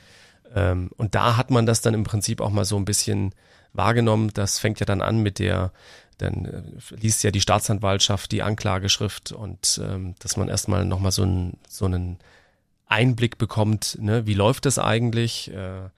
[0.54, 3.34] ähm, und da hat man das dann im Prinzip auch mal so ein bisschen
[3.72, 4.30] wahrgenommen.
[4.34, 5.72] Das fängt ja dann an mit der,
[6.18, 11.24] dann äh, liest ja die Staatsanwaltschaft die Anklageschrift und ähm, dass man erstmal nochmal so,
[11.24, 12.18] ein, so einen
[12.86, 15.50] Einblick bekommt, ne, wie läuft das eigentlich?
[15.52, 15.88] Äh,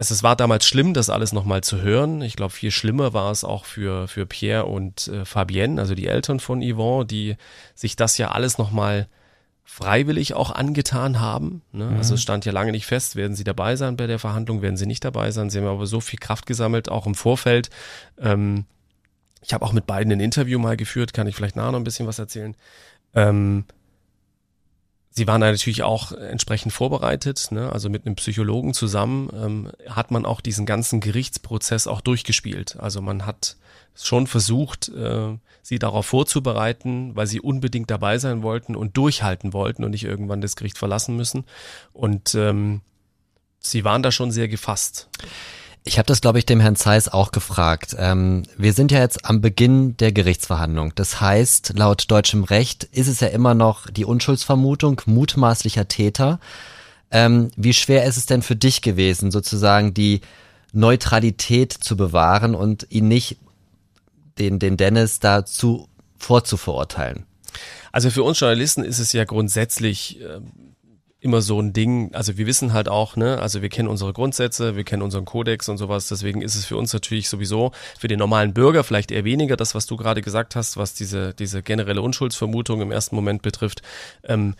[0.00, 2.22] es, es war damals schlimm, das alles nochmal zu hören.
[2.22, 6.06] Ich glaube, viel schlimmer war es auch für, für Pierre und äh, Fabienne, also die
[6.06, 7.36] Eltern von Yvonne, die
[7.74, 9.08] sich das ja alles nochmal
[9.72, 11.62] freiwillig auch angetan haben.
[11.70, 11.84] Ne?
[11.84, 11.96] Mhm.
[11.96, 14.76] Also es stand ja lange nicht fest, werden sie dabei sein bei der Verhandlung, werden
[14.76, 15.48] sie nicht dabei sein.
[15.48, 17.70] Sie haben aber so viel Kraft gesammelt, auch im Vorfeld.
[18.18, 18.64] Ähm,
[19.42, 21.84] ich habe auch mit beiden ein Interview mal geführt, kann ich vielleicht nachher noch ein
[21.84, 22.56] bisschen was erzählen.
[23.14, 23.64] Ähm,
[25.20, 27.70] Sie waren natürlich auch entsprechend vorbereitet, ne?
[27.70, 32.80] also mit einem Psychologen zusammen ähm, hat man auch diesen ganzen Gerichtsprozess auch durchgespielt.
[32.80, 33.58] Also man hat
[33.94, 39.84] schon versucht, äh, sie darauf vorzubereiten, weil sie unbedingt dabei sein wollten und durchhalten wollten
[39.84, 41.44] und nicht irgendwann das Gericht verlassen müssen.
[41.92, 42.80] Und ähm,
[43.58, 45.10] sie waren da schon sehr gefasst.
[45.84, 47.96] Ich habe das, glaube ich, dem Herrn Zeiss auch gefragt.
[47.98, 50.94] Ähm, wir sind ja jetzt am Beginn der Gerichtsverhandlung.
[50.94, 56.38] Das heißt, laut deutschem Recht ist es ja immer noch die Unschuldsvermutung mutmaßlicher Täter.
[57.10, 60.20] Ähm, wie schwer ist es denn für dich gewesen, sozusagen die
[60.72, 63.38] Neutralität zu bewahren und ihn nicht,
[64.38, 65.88] den, den Dennis, dazu
[66.18, 67.24] vorzuverurteilen?
[67.90, 70.40] Also für uns Journalisten ist es ja grundsätzlich äh,
[71.20, 74.74] immer so ein Ding, also wir wissen halt auch, ne, also wir kennen unsere Grundsätze,
[74.76, 78.18] wir kennen unseren Kodex und sowas, deswegen ist es für uns natürlich sowieso, für den
[78.18, 82.00] normalen Bürger vielleicht eher weniger, das, was du gerade gesagt hast, was diese, diese generelle
[82.00, 83.82] Unschuldsvermutung im ersten Moment betrifft,
[84.24, 84.54] ähm,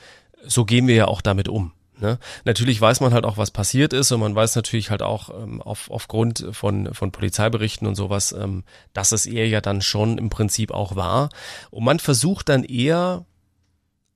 [0.47, 1.73] so gehen wir ja auch damit um.
[1.99, 2.19] Ne?
[2.45, 5.61] Natürlich weiß man halt auch, was passiert ist und man weiß natürlich halt auch ähm,
[5.61, 10.31] auf, aufgrund von, von Polizeiberichten und sowas, ähm, dass es eher ja dann schon im
[10.31, 11.29] Prinzip auch war.
[11.71, 13.27] Und man versucht dann eher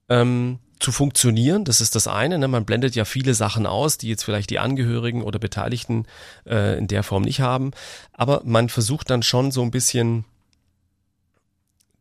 [0.08, 1.64] ähm, zu funktionieren.
[1.64, 2.38] Das ist das eine.
[2.38, 2.48] Ne?
[2.48, 6.06] Man blendet ja viele Sachen aus, die jetzt vielleicht die Angehörigen oder Beteiligten
[6.46, 7.72] äh, in der Form nicht haben.
[8.12, 10.24] Aber man versucht dann schon so ein bisschen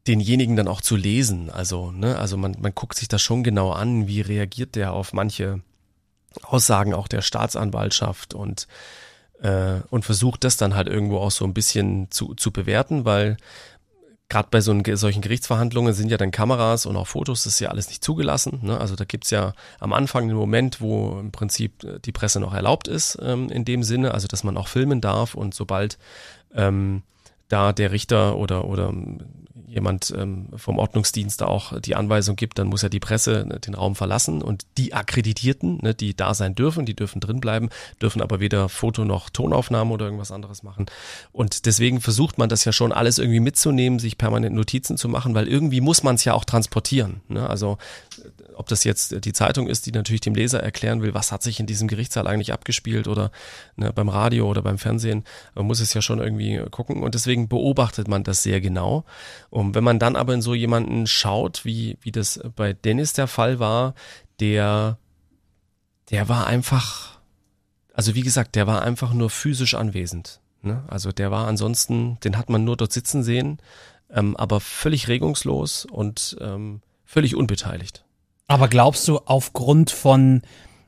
[0.07, 1.49] denjenigen dann auch zu lesen.
[1.49, 5.13] Also, ne, also man, man guckt sich das schon genau an, wie reagiert der auf
[5.13, 5.61] manche
[6.41, 8.67] Aussagen auch der Staatsanwaltschaft und
[9.41, 13.37] äh, und versucht das dann halt irgendwo auch so ein bisschen zu, zu bewerten, weil
[14.33, 17.59] gerade bei so einen, solchen Gerichtsverhandlungen sind ja dann Kameras und auch Fotos, das ist
[17.59, 18.61] ja alles nicht zugelassen.
[18.63, 18.81] Ne?
[18.81, 22.51] Also da gibt's ja am Anfang den Moment, wo im Prinzip äh, die Presse noch
[22.51, 25.99] erlaubt ist, ähm, in dem Sinne, also dass man auch filmen darf und sobald
[26.55, 27.03] ähm,
[27.53, 28.91] da der Richter oder, oder
[29.67, 33.59] jemand ähm, vom Ordnungsdienst da auch die Anweisung gibt, dann muss ja die Presse ne,
[33.59, 37.69] den Raum verlassen und die Akkreditierten, ne, die da sein dürfen, die dürfen drin bleiben,
[38.01, 40.85] dürfen aber weder Foto noch Tonaufnahme oder irgendwas anderes machen.
[41.31, 45.33] Und deswegen versucht man das ja schon alles irgendwie mitzunehmen, sich permanent Notizen zu machen,
[45.33, 47.21] weil irgendwie muss man es ja auch transportieren.
[47.27, 47.49] Ne?
[47.49, 47.77] Also
[48.55, 51.59] ob das jetzt die Zeitung ist, die natürlich dem Leser erklären will, was hat sich
[51.59, 53.31] in diesem Gerichtssaal eigentlich abgespielt oder
[53.75, 55.23] ne, beim Radio oder beim Fernsehen,
[55.55, 59.05] man muss es ja schon irgendwie gucken und deswegen beobachtet man das sehr genau.
[59.49, 63.27] Und wenn man dann aber in so jemanden schaut, wie, wie das bei Dennis der
[63.27, 63.93] Fall war,
[64.39, 64.97] der,
[66.09, 67.19] der war einfach,
[67.93, 70.41] also wie gesagt, der war einfach nur physisch anwesend.
[70.61, 70.83] Ne?
[70.87, 73.59] Also der war ansonsten, den hat man nur dort sitzen sehen,
[74.09, 78.05] ähm, aber völlig regungslos und ähm, völlig unbeteiligt.
[78.47, 80.41] Aber glaubst du, aufgrund von,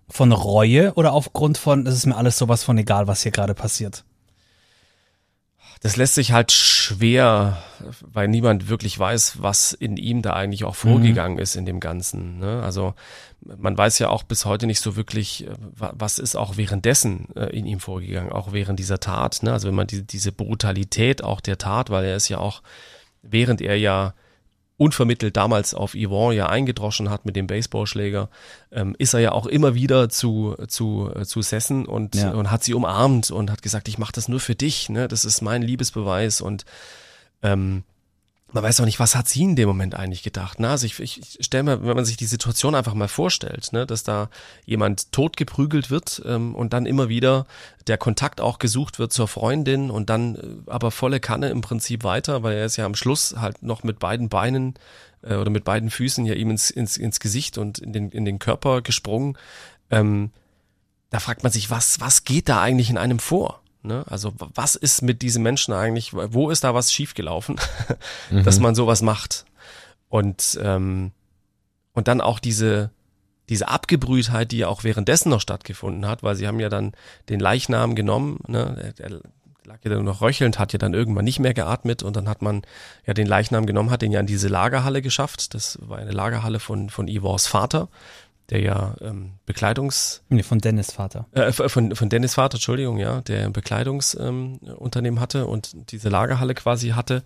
[0.10, 3.54] von Reue oder aufgrund von, es ist mir alles sowas von egal, was hier gerade
[3.54, 4.06] passiert?
[5.86, 7.62] Das lässt sich halt schwer,
[8.02, 11.44] weil niemand wirklich weiß, was in ihm da eigentlich auch vorgegangen mhm.
[11.44, 12.40] ist in dem Ganzen.
[12.40, 12.64] Ne?
[12.64, 12.96] Also
[13.42, 17.56] man weiß ja auch bis heute nicht so wirklich, äh, was ist auch währenddessen äh,
[17.56, 19.44] in ihm vorgegangen, auch während dieser Tat.
[19.44, 19.54] Ne?
[19.54, 22.64] Also wenn man die, diese Brutalität auch der Tat, weil er ist ja auch,
[23.22, 24.16] während er ja
[24.78, 28.30] unvermittelt damals auf Yvonne ja eingedroschen hat mit dem Baseballschläger,
[28.72, 32.32] ähm, ist er ja auch immer wieder zu, zu, äh, zu Sessen und, ja.
[32.32, 35.08] und hat sie umarmt und hat gesagt, ich mache das nur für dich, ne?
[35.08, 36.66] das ist mein Liebesbeweis und
[37.42, 37.84] ähm,
[38.56, 40.62] man weiß auch nicht, was hat sie in dem Moment eigentlich gedacht.
[40.62, 40.70] Ne?
[40.70, 43.86] Also ich, ich, ich stelle mir, wenn man sich die Situation einfach mal vorstellt, ne,
[43.86, 44.30] dass da
[44.64, 47.48] jemand totgeprügelt wird ähm, und dann immer wieder
[47.88, 52.06] der Kontakt auch gesucht wird zur Freundin und dann äh, aber volle Kanne im Prinzip
[52.06, 54.76] weiter, weil er ist ja am Schluss halt noch mit beiden Beinen
[55.22, 58.24] äh, oder mit beiden Füßen ja ihm ins, ins, ins Gesicht und in den, in
[58.24, 59.38] den Körper gesprungen.
[59.92, 60.32] Ähm,
[61.10, 63.62] da fragt man sich, was, was geht da eigentlich in einem vor?
[63.86, 64.04] Ne?
[64.08, 67.58] Also was ist mit diesen Menschen eigentlich, wo ist da was schiefgelaufen,
[68.32, 68.44] mhm.
[68.44, 69.46] dass man sowas macht?
[70.10, 71.12] Und, ähm,
[71.94, 72.92] und dann auch diese,
[73.50, 76.94] diese Abgebrühtheit, die ja auch währenddessen noch stattgefunden hat, weil sie haben ja dann
[77.30, 78.94] den Leichnam genommen, ne?
[78.98, 79.22] der
[79.66, 82.42] lag ja dann noch röchelnd, hat ja dann irgendwann nicht mehr geatmet und dann hat
[82.42, 82.62] man
[83.06, 85.54] ja den Leichnam genommen, hat den ja in diese Lagerhalle geschafft.
[85.54, 87.90] Das war eine Lagerhalle von, von Ivors Vater
[88.50, 90.22] der ja ähm, Bekleidungs...
[90.30, 91.26] Nee, von Dennis Vater.
[91.32, 96.90] Äh, von, von Dennis Vater, Entschuldigung, ja, der Bekleidungsunternehmen ähm, hatte und diese Lagerhalle quasi
[96.90, 97.24] hatte.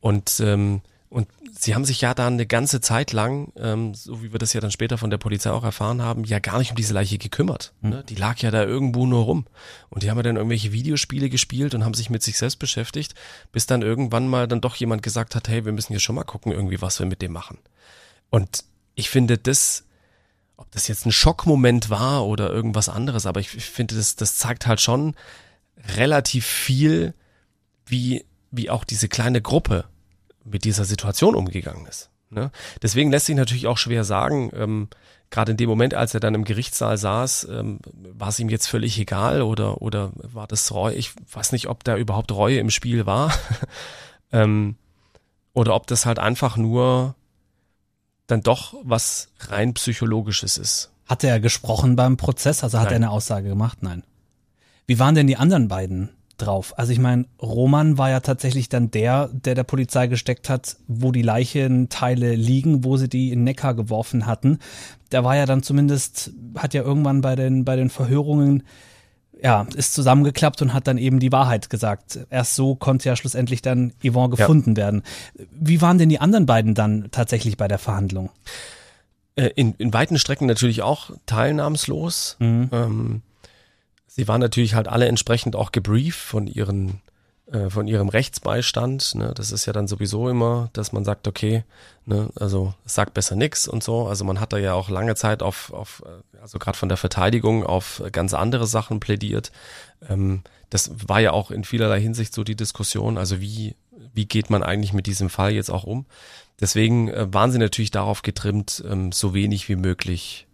[0.00, 4.32] Und, ähm, und sie haben sich ja da eine ganze Zeit lang, ähm, so wie
[4.32, 6.76] wir das ja dann später von der Polizei auch erfahren haben, ja gar nicht um
[6.76, 7.72] diese Leiche gekümmert.
[7.82, 7.90] Mhm.
[7.90, 8.04] Ne?
[8.08, 9.46] Die lag ja da irgendwo nur rum.
[9.90, 13.14] Und die haben ja dann irgendwelche Videospiele gespielt und haben sich mit sich selbst beschäftigt,
[13.52, 16.24] bis dann irgendwann mal dann doch jemand gesagt hat, hey, wir müssen hier schon mal
[16.24, 17.58] gucken, irgendwie, was wir mit dem machen.
[18.30, 19.84] Und ich finde, das
[20.56, 24.66] ob das jetzt ein Schockmoment war oder irgendwas anderes, aber ich, finde, das, das zeigt
[24.66, 25.14] halt schon
[25.96, 27.14] relativ viel,
[27.86, 29.84] wie, wie auch diese kleine Gruppe
[30.44, 32.10] mit dieser Situation umgegangen ist.
[32.30, 32.50] Ne?
[32.82, 34.88] Deswegen lässt sich natürlich auch schwer sagen, ähm,
[35.30, 38.66] gerade in dem Moment, als er dann im Gerichtssaal saß, ähm, war es ihm jetzt
[38.66, 40.94] völlig egal oder, oder war das Reue?
[40.94, 43.32] Ich weiß nicht, ob da überhaupt Reue im Spiel war.
[44.32, 44.76] ähm,
[45.52, 47.14] oder ob das halt einfach nur
[48.26, 50.90] dann doch was rein psychologisches ist.
[51.06, 52.64] Hat er gesprochen beim Prozess?
[52.64, 52.94] Also hat Nein.
[52.94, 53.82] er eine Aussage gemacht?
[53.82, 54.02] Nein.
[54.86, 56.78] Wie waren denn die anderen beiden drauf?
[56.78, 61.12] Also ich meine, Roman war ja tatsächlich dann der, der der Polizei gesteckt hat, wo
[61.12, 64.58] die Leichenteile liegen, wo sie die in Neckar geworfen hatten.
[65.12, 68.62] Der war ja dann zumindest, hat ja irgendwann bei den, bei den Verhörungen
[69.42, 72.20] ja, ist zusammengeklappt und hat dann eben die Wahrheit gesagt.
[72.30, 74.76] Erst so konnte ja schlussendlich dann Yvonne gefunden ja.
[74.76, 75.02] werden.
[75.50, 78.30] Wie waren denn die anderen beiden dann tatsächlich bei der Verhandlung?
[79.36, 82.36] Äh, in, in weiten Strecken natürlich auch teilnahmslos.
[82.38, 82.68] Mhm.
[82.72, 83.22] Ähm,
[84.06, 87.00] sie waren natürlich halt alle entsprechend auch gebrieft von ihren
[87.54, 89.14] äh, von ihrem Rechtsbeistand.
[89.14, 89.32] Ne?
[89.34, 91.64] Das ist ja dann sowieso immer, dass man sagt, okay,
[92.04, 94.06] ne, also sagt besser nix und so.
[94.06, 96.98] Also man hat da ja auch lange Zeit auf, auf äh, also gerade von der
[96.98, 99.52] Verteidigung auf ganz andere Sachen plädiert.
[100.08, 103.16] Ähm, das war ja auch in vielerlei Hinsicht so die Diskussion.
[103.16, 103.76] Also wie
[104.12, 106.06] wie geht man eigentlich mit diesem Fall jetzt auch um?
[106.60, 110.46] Deswegen äh, waren sie natürlich darauf getrimmt, ähm, so wenig wie möglich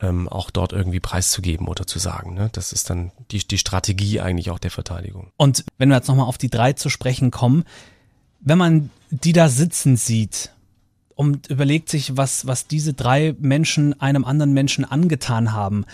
[0.00, 2.34] ähm, auch dort irgendwie preiszugeben oder zu sagen.
[2.34, 2.50] Ne?
[2.52, 5.30] Das ist dann die, die Strategie eigentlich auch der Verteidigung.
[5.36, 7.64] Und wenn wir jetzt nochmal auf die drei zu sprechen kommen,
[8.40, 10.50] wenn man die da sitzen sieht
[11.14, 15.86] und überlegt sich, was, was diese drei Menschen einem anderen Menschen angetan haben,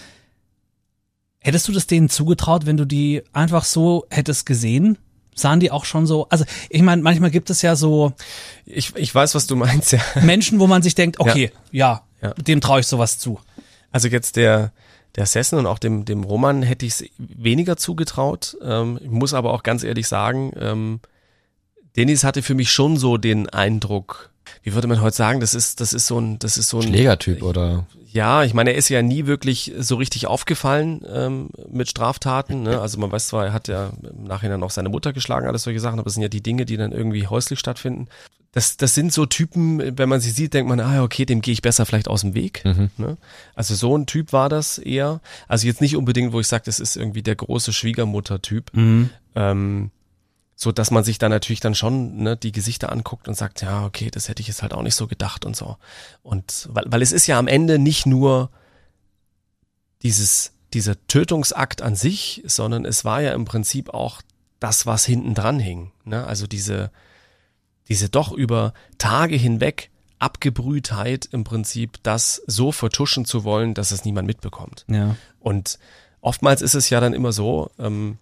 [1.38, 4.98] hättest du das denen zugetraut, wenn du die einfach so hättest gesehen?
[5.34, 8.12] sahen die auch schon so, also ich meine, manchmal gibt es ja so
[8.66, 10.00] ich, ich weiß, was du meinst, ja.
[10.20, 12.34] Menschen, wo man sich denkt, okay, ja, ja, ja.
[12.34, 13.40] dem traue ich sowas zu.
[13.92, 14.72] Also jetzt der,
[15.16, 18.57] der Sessen und auch dem, dem Roman hätte ich es weniger zugetraut.
[18.62, 21.00] Ähm, ich muss aber auch ganz ehrlich sagen, ähm,
[21.96, 24.31] Dennis hatte für mich schon so den Eindruck,
[24.62, 26.88] wie würde man heute sagen, das ist, das ist so ein, das ist so ein
[26.88, 27.87] Schlägertyp oder?
[28.11, 32.62] Ja, ich meine, er ist ja nie wirklich so richtig aufgefallen ähm, mit Straftaten.
[32.62, 32.81] Ne?
[32.81, 35.81] Also man weiß zwar, er hat ja im Nachhinein auch seine Mutter geschlagen, alles solche
[35.81, 38.09] Sachen, aber das sind ja die Dinge, die dann irgendwie häuslich stattfinden
[38.52, 41.52] das, das sind so Typen, wenn man sie sieht, denkt man, ah, okay, dem gehe
[41.52, 42.62] ich besser vielleicht aus dem Weg.
[42.64, 42.90] Mhm.
[42.98, 43.16] Ne?
[43.54, 45.22] Also so ein Typ war das eher.
[45.48, 48.70] Also jetzt nicht unbedingt, wo ich sage, das ist irgendwie der große Schwiegermutter-Typ.
[48.74, 49.10] Mhm.
[49.34, 49.90] Ähm,
[50.54, 53.86] so dass man sich da natürlich dann schon ne, die Gesichter anguckt und sagt, ja,
[53.86, 55.78] okay, das hätte ich jetzt halt auch nicht so gedacht und so.
[56.22, 58.50] Und weil, weil es ist ja am Ende nicht nur
[60.02, 64.20] dieses, dieser Tötungsakt an sich, sondern es war ja im Prinzip auch
[64.60, 65.90] das, was hinten dran hing.
[66.04, 66.24] Ne?
[66.26, 66.90] Also diese,
[67.88, 74.05] diese doch über Tage hinweg Abgebrühtheit im Prinzip, das so vertuschen zu wollen, dass es
[74.05, 74.85] niemand mitbekommt.
[74.88, 75.16] Ja.
[75.40, 75.81] Und
[76.21, 78.18] oftmals ist es ja dann immer so, ähm,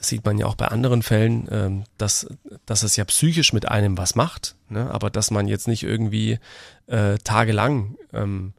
[0.00, 2.26] sieht man ja auch bei anderen Fällen, ähm, dass,
[2.66, 4.90] dass es ja psychisch mit einem was macht, ne?
[4.90, 6.38] aber dass man jetzt nicht irgendwie
[6.86, 8.54] äh, tagelang ähm,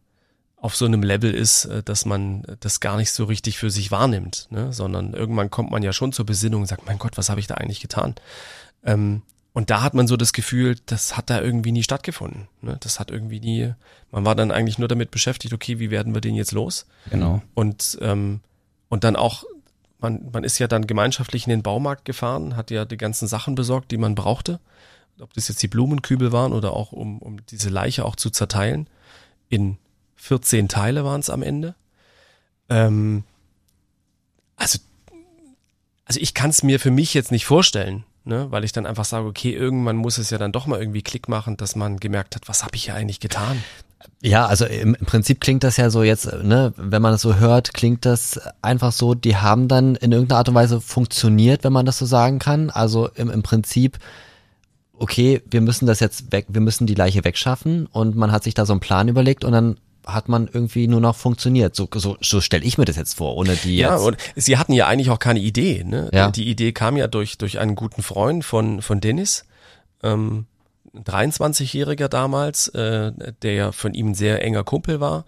[0.57, 3.91] auf so einem Level ist, äh, dass man das gar nicht so richtig für sich
[3.91, 4.71] wahrnimmt, ne?
[4.73, 7.47] sondern irgendwann kommt man ja schon zur Besinnung und sagt, mein Gott, was habe ich
[7.47, 8.15] da eigentlich getan?
[8.83, 9.21] Ähm,
[9.55, 12.49] und da hat man so das Gefühl, das hat da irgendwie nie stattgefunden.
[12.61, 12.75] Ne?
[12.81, 13.73] Das hat irgendwie nie,
[14.11, 16.85] man war dann eigentlich nur damit beschäftigt, okay, wie werden wir den jetzt los?
[17.09, 17.41] Genau.
[17.53, 18.41] Und, ähm,
[18.89, 19.45] und dann auch,
[19.99, 23.55] man, man ist ja dann gemeinschaftlich in den Baumarkt gefahren, hat ja die ganzen Sachen
[23.55, 24.59] besorgt, die man brauchte.
[25.21, 28.89] Ob das jetzt die Blumenkübel waren oder auch um, um diese Leiche auch zu zerteilen.
[29.47, 29.77] In
[30.17, 31.75] 14 Teile waren es am Ende.
[32.67, 33.23] Ähm,
[34.57, 34.79] also,
[36.03, 38.47] also ich kann es mir für mich jetzt nicht vorstellen, ne?
[38.51, 41.27] weil ich dann einfach sage, okay, irgendwann muss es ja dann doch mal irgendwie Klick
[41.29, 43.63] machen, dass man gemerkt hat, was habe ich ja eigentlich getan.
[44.21, 47.35] Ja, also im, im Prinzip klingt das ja so jetzt, ne, wenn man das so
[47.35, 51.73] hört, klingt das einfach so, die haben dann in irgendeiner Art und Weise funktioniert, wenn
[51.73, 52.69] man das so sagen kann.
[52.69, 53.99] Also im, im Prinzip,
[54.97, 58.53] okay, wir müssen das jetzt weg, wir müssen die Leiche wegschaffen und man hat sich
[58.53, 61.75] da so einen Plan überlegt und dann hat man irgendwie nur noch funktioniert.
[61.75, 64.05] So, so, so stelle ich mir das jetzt vor, ohne die Ja, jetzt.
[64.05, 65.83] und sie hatten ja eigentlich auch keine Idee.
[65.83, 66.09] Ne?
[66.13, 66.31] Ja.
[66.31, 69.45] Die Idee kam ja durch, durch einen guten Freund von, von Dennis,
[70.03, 70.45] ähm,
[70.93, 75.25] ein 23-Jähriger damals, äh, der ja von ihm ein sehr enger Kumpel war,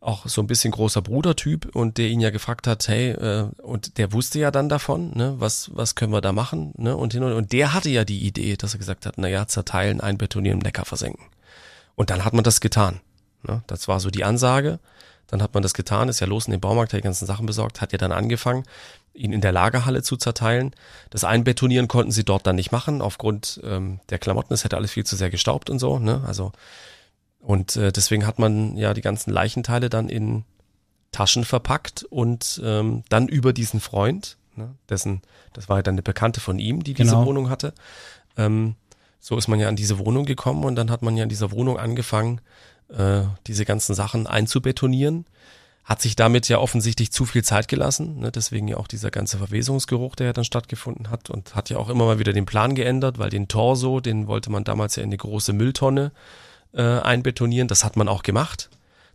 [0.00, 3.98] auch so ein bisschen großer Brudertyp und der ihn ja gefragt hat, hey, äh, und
[3.98, 7.22] der wusste ja dann davon, ne, was, was können wir da machen, ne, und hin
[7.22, 10.58] und, und der hatte ja die Idee, dass er gesagt hat, na ja, zerteilen, einbetonieren,
[10.58, 11.26] im Neckar versenken.
[11.96, 13.00] Und dann hat man das getan.
[13.42, 13.62] Ne?
[13.66, 14.78] Das war so die Ansage.
[15.26, 17.46] Dann hat man das getan, ist ja los in den Baumarkt, hat die ganzen Sachen
[17.46, 18.64] besorgt, hat ja dann angefangen,
[19.14, 20.74] ihn in der Lagerhalle zu zerteilen.
[21.10, 24.52] Das Einbetonieren konnten sie dort dann nicht machen, aufgrund ähm, der Klamotten.
[24.54, 25.98] Es hätte alles viel zu sehr gestaubt und so.
[26.00, 26.22] Ne?
[26.26, 26.52] Also
[27.40, 30.44] und äh, deswegen hat man ja die ganzen Leichenteile dann in
[31.12, 35.22] Taschen verpackt und ähm, dann über diesen Freund, ne, dessen,
[35.54, 37.26] das war ja dann eine Bekannte von ihm, die diese Genau.
[37.26, 37.72] Wohnung hatte.
[38.36, 38.76] Ähm,
[39.18, 41.50] so ist man ja an diese Wohnung gekommen und dann hat man ja in dieser
[41.50, 42.40] Wohnung angefangen,
[42.96, 45.26] äh, diese ganzen Sachen einzubetonieren.
[45.84, 48.30] Hat sich damit ja offensichtlich zu viel Zeit gelassen, ne?
[48.30, 51.88] deswegen ja auch dieser ganze Verwesungsgeruch, der ja dann stattgefunden hat und hat ja auch
[51.88, 55.08] immer mal wieder den Plan geändert, weil den Torso, den wollte man damals ja in
[55.08, 56.12] eine große Mülltonne
[56.74, 57.66] äh, einbetonieren.
[57.66, 58.68] Das hat man auch gemacht.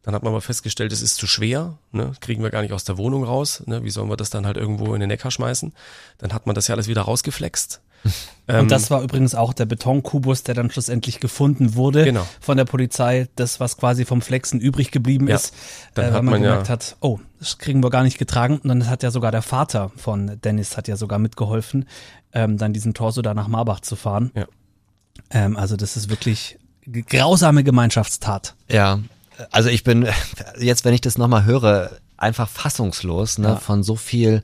[0.06, 2.12] Dann hat man aber festgestellt, es ist zu schwer, ne?
[2.20, 3.64] kriegen wir gar nicht aus der Wohnung raus.
[3.66, 3.84] Ne?
[3.84, 5.74] Wie sollen wir das dann halt irgendwo in den Neckar schmeißen?
[6.20, 7.82] Dann hat man das ja alles wieder rausgeflext.
[8.48, 12.28] Ähm, Und das war übrigens auch der Betonkubus, der dann schlussendlich gefunden wurde Genau.
[12.40, 13.28] von der Polizei.
[13.36, 15.36] Das, was quasi vom Flexen übrig geblieben Ja.
[15.36, 15.54] ist,
[15.96, 18.18] Dann äh, weil hat man, man ja- gemerkt hat, oh, das kriegen wir gar nicht
[18.20, 18.60] getragen.
[18.60, 21.88] Und dann hat ja sogar der Vater von Dennis hat ja sogar mitgeholfen,
[22.34, 24.32] ähm, dann diesen Torso da nach Marbach zu fahren.
[24.36, 24.46] Ja.
[25.32, 26.60] Ähm, also das ist wirklich
[27.10, 28.54] grausame Gemeinschaftstat.
[28.70, 29.00] Ja,
[29.52, 30.08] also ich bin
[30.60, 33.56] jetzt, wenn ich das nochmal höre, einfach fassungslos, ne, Ja.
[33.56, 34.44] von so viel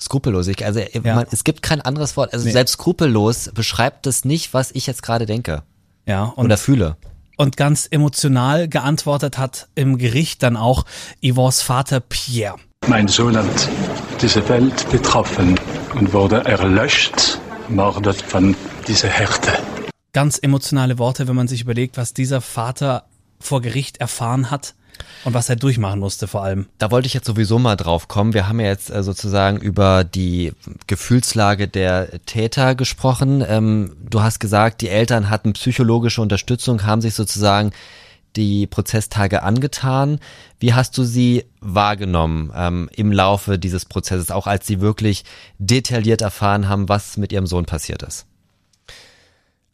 [0.00, 0.66] Skrupellosigkeit.
[0.68, 1.14] Also Ja.
[1.16, 2.32] man, es gibt kein anderes Wort.
[2.32, 2.52] Also Nee.
[2.52, 5.62] selbst skrupellos beschreibt das nicht, was ich jetzt gerade denke
[6.06, 6.96] Ja, und oder fühle.
[7.36, 10.84] und ganz emotional geantwortet hat im Gericht dann auch
[11.22, 12.56] Yvons Vater Pierre.
[12.86, 13.46] Mein Sohn hat
[14.22, 15.58] diese Welt betroffen
[15.94, 18.54] und wurde erlöscht, mordet von
[18.86, 19.52] dieser Härte.
[20.12, 23.04] Ganz emotionale Worte, wenn man sich überlegt, was dieser Vater
[23.40, 24.74] vor Gericht erfahren hat
[25.24, 26.66] und was er durchmachen musste vor allem.
[26.78, 28.34] Da wollte ich jetzt sowieso mal drauf kommen.
[28.34, 30.52] Wir haben ja jetzt äh, sozusagen über die
[30.86, 33.44] Gefühlslage der Täter gesprochen.
[33.46, 37.72] Ähm, du hast gesagt, die Eltern hatten psychologische Unterstützung, haben sich sozusagen
[38.36, 40.20] die Prozesstage angetan.
[40.60, 45.24] Wie hast du sie wahrgenommen ähm, im Laufe dieses Prozesses, auch als sie wirklich
[45.58, 48.27] detailliert erfahren haben, was mit ihrem Sohn passiert ist?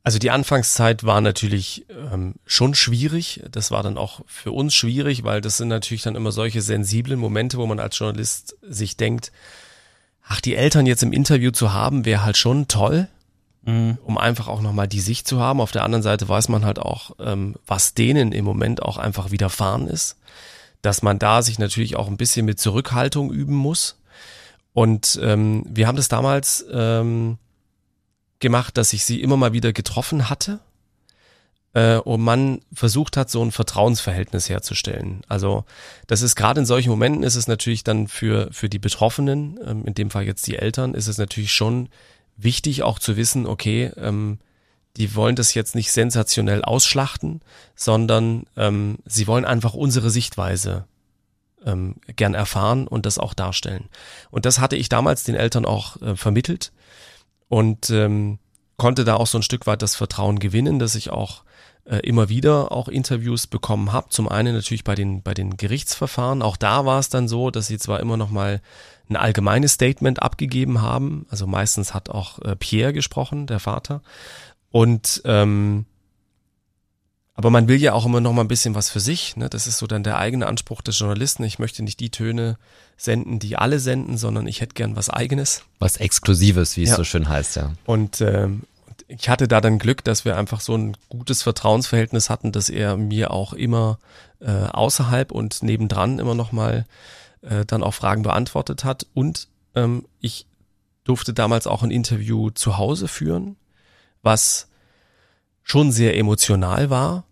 [0.05, 3.43] Also die Anfangszeit war natürlich ähm, schon schwierig.
[3.51, 7.19] Das war dann auch für uns schwierig, weil das sind natürlich dann immer solche sensiblen
[7.19, 9.33] Momente, wo man als Journalist sich denkt,
[10.23, 13.09] ach, die Eltern jetzt im Interview zu haben, wäre halt schon toll,
[14.05, 15.63] um einfach auch nochmal die Sicht zu haben.
[15.63, 19.31] Auf der anderen Seite weiß man halt auch, ähm, was denen im Moment auch einfach
[19.31, 20.19] widerfahren ist,
[20.83, 23.97] dass man da sich natürlich auch ein bisschen mit Zurückhaltung üben muss.
[24.75, 27.39] Und ähm, wir haben das damals ähm,
[28.41, 30.61] gemacht, dass ich sie immer mal wieder getroffen hatte
[31.75, 35.23] äh, und man versucht hat, so ein Vertrauensverhältnis herzustellen.
[35.29, 35.65] Also
[36.07, 39.85] das ist gerade in solchen Momenten ist es natürlich dann für für die Betroffenen, ähm,
[39.85, 41.89] in dem Fall jetzt die Eltern, ist es natürlich schon
[42.37, 44.39] wichtig auch zu wissen, okay, ähm,
[44.97, 47.41] die wollen das jetzt nicht sensationell ausschlachten,
[47.75, 50.87] sondern ähm, sie wollen einfach unsere Sichtweise
[51.67, 53.89] ähm, gern erfahren und das auch darstellen.
[54.31, 56.73] Und das hatte ich damals den Eltern auch äh, vermittelt
[57.55, 58.41] und ähm,
[58.79, 61.45] konnte da auch so ein Stück weit das Vertrauen gewinnen, dass ich auch
[61.85, 64.09] äh, immer wieder auch Interviews bekommen habe.
[64.09, 66.43] Zum einen natürlich bei den bei den Gerichtsverfahren.
[66.43, 68.61] Auch da war es dann so, dass sie zwar immer noch mal
[69.09, 71.27] ein allgemeines Statement abgegeben haben.
[71.31, 74.03] Also meistens hat auch äh, Pierre gesprochen, der Vater.
[74.73, 75.87] Und ähm,
[77.35, 79.37] aber man will ja auch immer noch mal ein bisschen was für sich.
[79.37, 79.49] Ne?
[79.49, 81.45] Das ist so dann der eigene Anspruch des Journalisten.
[81.45, 82.59] Ich möchte nicht die Töne
[82.97, 85.63] senden, die alle senden, sondern ich hätte gern was Eigenes.
[85.79, 86.97] Was Exklusives, wie es Ja.
[86.97, 87.73] so schön heißt, ja.
[87.85, 88.63] Und ähm,
[89.09, 92.97] ich hatte da dann Glück, dass wir einfach so ein gutes Vertrauensverhältnis hatten, dass er
[92.97, 93.99] mir auch immer
[94.41, 96.87] äh, außerhalb und nebendran immer noch mal
[97.43, 99.07] äh, dann auch Fragen beantwortet hat.
[99.15, 100.47] Und ähm, ich
[101.05, 103.57] durfte damals auch ein Interview zu Hause führen,
[104.23, 104.69] was
[105.63, 107.25] schon sehr emotional war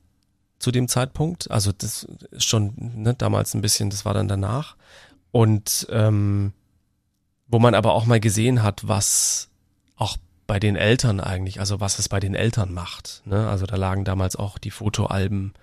[0.59, 1.51] zu dem Zeitpunkt.
[1.51, 4.77] Also das ist schon ne, damals ein bisschen, das war dann danach.
[5.33, 6.53] Und ähm,
[7.49, 9.49] wo man aber auch mal gesehen hat, was
[9.97, 10.17] auch
[10.47, 13.23] bei den Eltern eigentlich, also was es bei den Eltern macht.
[13.25, 13.49] Ne?
[13.49, 15.55] Also da lagen damals auch die Fotoalben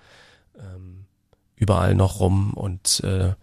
[0.58, 1.06] ähm,
[1.56, 3.34] überall noch rum und äh,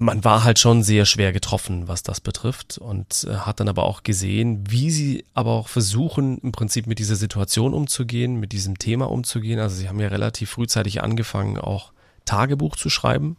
[0.00, 3.82] man war halt schon sehr schwer getroffen, was das betrifft und äh, hat dann aber
[3.82, 8.78] auch gesehen, wie sie aber auch versuchen, im Prinzip mit dieser Situation umzugehen, mit diesem
[8.78, 9.58] Thema umzugehen.
[9.58, 11.92] Also sie haben ja relativ frühzeitig angefangen, auch
[12.24, 13.36] Tagebuch zu schreiben,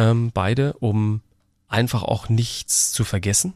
[0.00, 1.20] ähm, beide, um
[1.68, 3.52] einfach auch nichts zu vergessen.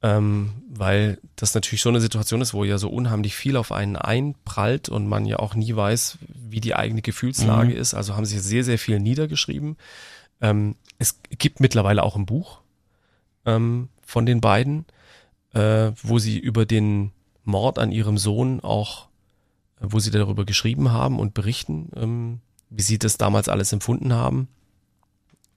[0.00, 3.96] Ähm, weil das natürlich so eine Situation ist, wo ja so unheimlich viel auf einen
[3.96, 7.94] einprallt und man ja auch nie weiß, wie die eigene Gefühlslage ist.
[7.94, 9.76] Also haben sie sehr, sehr viel niedergeschrieben.
[10.40, 12.60] Ähm, es gibt mittlerweile auch ein Buch
[13.44, 14.84] ähm, von den beiden,
[15.54, 17.10] äh, wo sie über den
[17.42, 19.08] Mord an ihrem Sohn auch,
[19.80, 22.40] wo sie darüber geschrieben haben und berichten, ähm,
[22.70, 24.46] wie sie das damals alles empfunden haben.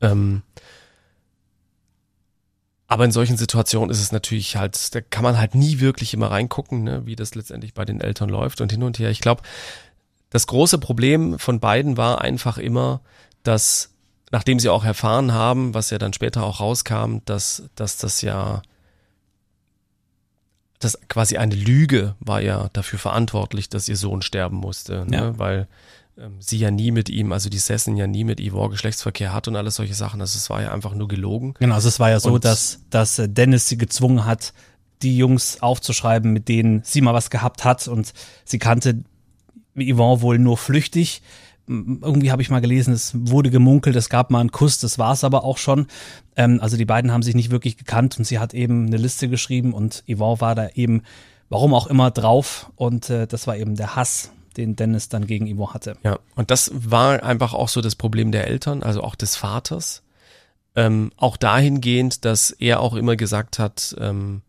[0.02, 0.44] Ähm,
[2.88, 6.30] aber in solchen Situationen ist es natürlich halt, da kann man halt nie wirklich immer
[6.30, 9.10] reingucken, ne, wie das letztendlich bei den Eltern läuft und hin und her.
[9.10, 9.44] Ich glaube,
[10.30, 13.02] das große Problem von beiden war einfach immer,
[13.44, 13.92] dass
[14.32, 18.62] nachdem sie auch erfahren haben, was ja dann später auch rauskam, dass, dass das ja,
[20.80, 25.18] dass quasi eine Lüge war ja dafür verantwortlich, dass ihr Sohn sterben musste, ne?
[25.18, 25.40] Ja.
[25.40, 25.68] weil
[26.40, 29.56] sie ja nie mit ihm, also die Sessen ja nie mit Ivor Geschlechtsverkehr hat und
[29.56, 30.22] alles solche Sachen.
[30.22, 31.54] Also es war ja einfach nur gelogen.
[31.60, 34.54] Genau, also es war ja so, Und- dass, dass äh, Dennis sie gezwungen hat,
[35.02, 38.14] die Jungs aufzuschreiben, mit denen sie mal was gehabt hat und
[38.46, 39.04] sie kannte
[39.76, 41.22] Yvonne wohl nur flüchtig.
[41.68, 45.14] Irgendwie habe ich mal gelesen, es wurde gemunkelt, es gab mal einen Kuss, das war
[45.14, 45.88] es aber auch schon.
[46.36, 49.30] Ähm, also die beiden haben sich nicht wirklich gekannt und sie hat eben eine Liste
[49.30, 51.02] geschrieben und Yvonne war da eben,
[51.50, 55.48] warum auch immer, drauf und äh, das war eben der Hass, den Dennis dann gegen
[55.54, 55.98] Yvonne hatte.
[56.04, 60.04] Ja, und das war einfach auch so das Problem der Eltern, also auch des Vaters.
[60.76, 64.42] Ähm, auch dahingehend, dass er auch immer gesagt hat, ähm,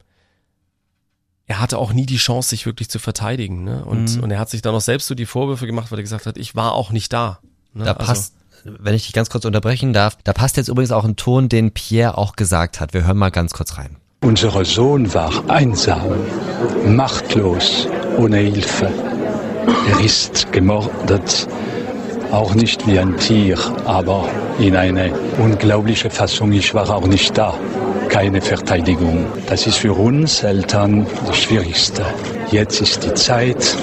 [1.46, 3.64] er hatte auch nie die Chance, sich wirklich zu verteidigen.
[3.64, 3.84] Ne?
[3.84, 4.22] Und, Mhm.
[4.22, 6.38] und er hat sich dann auch selbst so die Vorwürfe gemacht, weil er gesagt hat,
[6.38, 7.40] ich war auch nicht da.
[7.74, 7.84] Ne?
[7.84, 8.34] Da Also- passt,
[8.64, 11.72] wenn ich dich ganz kurz unterbrechen darf, da passt jetzt übrigens auch ein Ton, den
[11.72, 12.94] Pierre auch gesagt hat.
[12.94, 13.96] Wir hören mal ganz kurz rein.
[14.22, 16.12] Unser Sohn war einsam,
[16.86, 18.88] machtlos, ohne Hilfe.
[19.66, 21.48] Er ist gemordet,
[22.30, 26.52] auch nicht wie ein Tier, aber in eine unglaubliche Fassung.
[26.52, 27.54] Ich war auch nicht da.
[28.08, 29.26] Keine Verteidigung.
[29.46, 32.04] Das ist für uns Eltern das Schwierigste.
[32.50, 33.76] Jetzt ist die Zeit,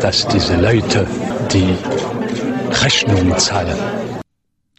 [0.00, 1.06] dass diese Leute
[1.52, 1.76] die
[2.82, 3.76] Rechnung zahlen.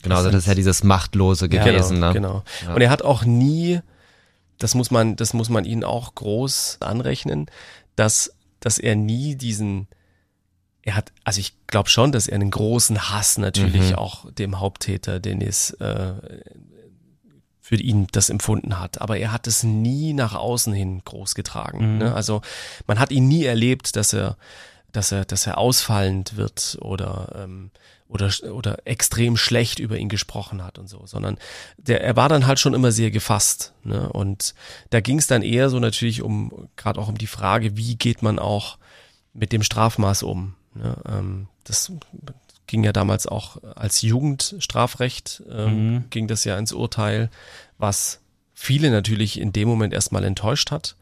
[0.01, 1.95] Genau, also das ist ja dieses Machtlose gewesen.
[1.95, 2.13] genau, ne?
[2.13, 2.43] genau.
[2.67, 2.73] Ja.
[2.75, 3.79] Und er hat auch nie,
[4.59, 7.47] das muss man, das muss man ihnen auch groß anrechnen,
[7.95, 8.33] dass,
[8.63, 9.87] dass er nie diesen,
[10.81, 13.95] er hat, also ich glaube schon, dass er einen großen Hass natürlich Mhm.
[13.95, 16.13] auch dem Haupttäter Dennis äh,
[17.59, 19.01] für ihn das empfunden hat.
[19.01, 21.93] Aber er hat es nie nach außen hin groß getragen.
[21.93, 21.97] Mhm.
[21.99, 22.13] Ne?
[22.15, 22.41] Also
[22.87, 24.37] man hat ihn nie erlebt, dass er,
[24.91, 27.71] dass er, dass er ausfallend wird oder ähm,
[28.07, 31.37] oder oder extrem schlecht über ihn gesprochen hat und so, sondern
[31.77, 33.73] der er war dann halt schon immer sehr gefasst.
[33.83, 34.09] Ne?
[34.11, 34.53] Und
[34.91, 38.21] da ging es dann eher so natürlich um gerade auch um die Frage, wie geht
[38.21, 38.77] man auch
[39.33, 40.55] mit dem Strafmaß um.
[40.75, 40.95] Ne?
[41.07, 41.91] Ähm, das
[42.67, 46.09] ging ja damals auch als Jugendstrafrecht, ähm, Mhm.
[46.09, 47.29] ging das ja ins Urteil,
[47.77, 48.19] was
[48.53, 50.95] viele natürlich in dem Moment erstmal enttäuscht hat.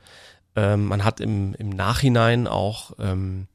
[0.56, 3.48] Ähm, man hat im, im Nachhinein auch ähm,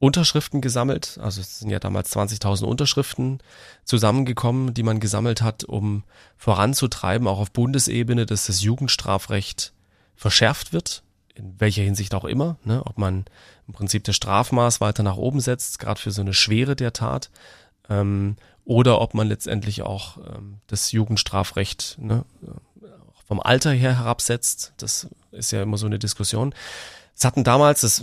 [0.00, 1.18] Unterschriften gesammelt.
[1.22, 3.38] Also es sind ja damals 20.000 Unterschriften
[3.84, 6.04] zusammengekommen, die man gesammelt hat, um
[6.38, 9.74] voranzutreiben, auch auf Bundesebene, dass das Jugendstrafrecht
[10.16, 11.02] verschärft wird,
[11.34, 12.82] in welcher Hinsicht auch immer, ne?
[12.86, 13.26] ob man
[13.68, 17.30] im Prinzip das Strafmaß weiter nach oben setzt, gerade für so eine Schwere der Tat,
[17.90, 22.24] ähm, oder ob man letztendlich auch ähm, das Jugendstrafrecht ne,
[23.26, 24.72] vom Alter her herabsetzt.
[24.78, 26.54] Das ist ja immer so eine Diskussion.
[27.14, 28.02] Es hatten damals, das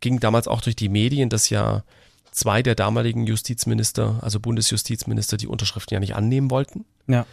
[0.00, 1.84] ging damals auch durch die Medien, dass ja
[2.30, 6.84] zwei der damaligen Justizminister, also Bundesjustizminister, die Unterschriften ja nicht annehmen wollten.
[7.06, 7.24] Ja.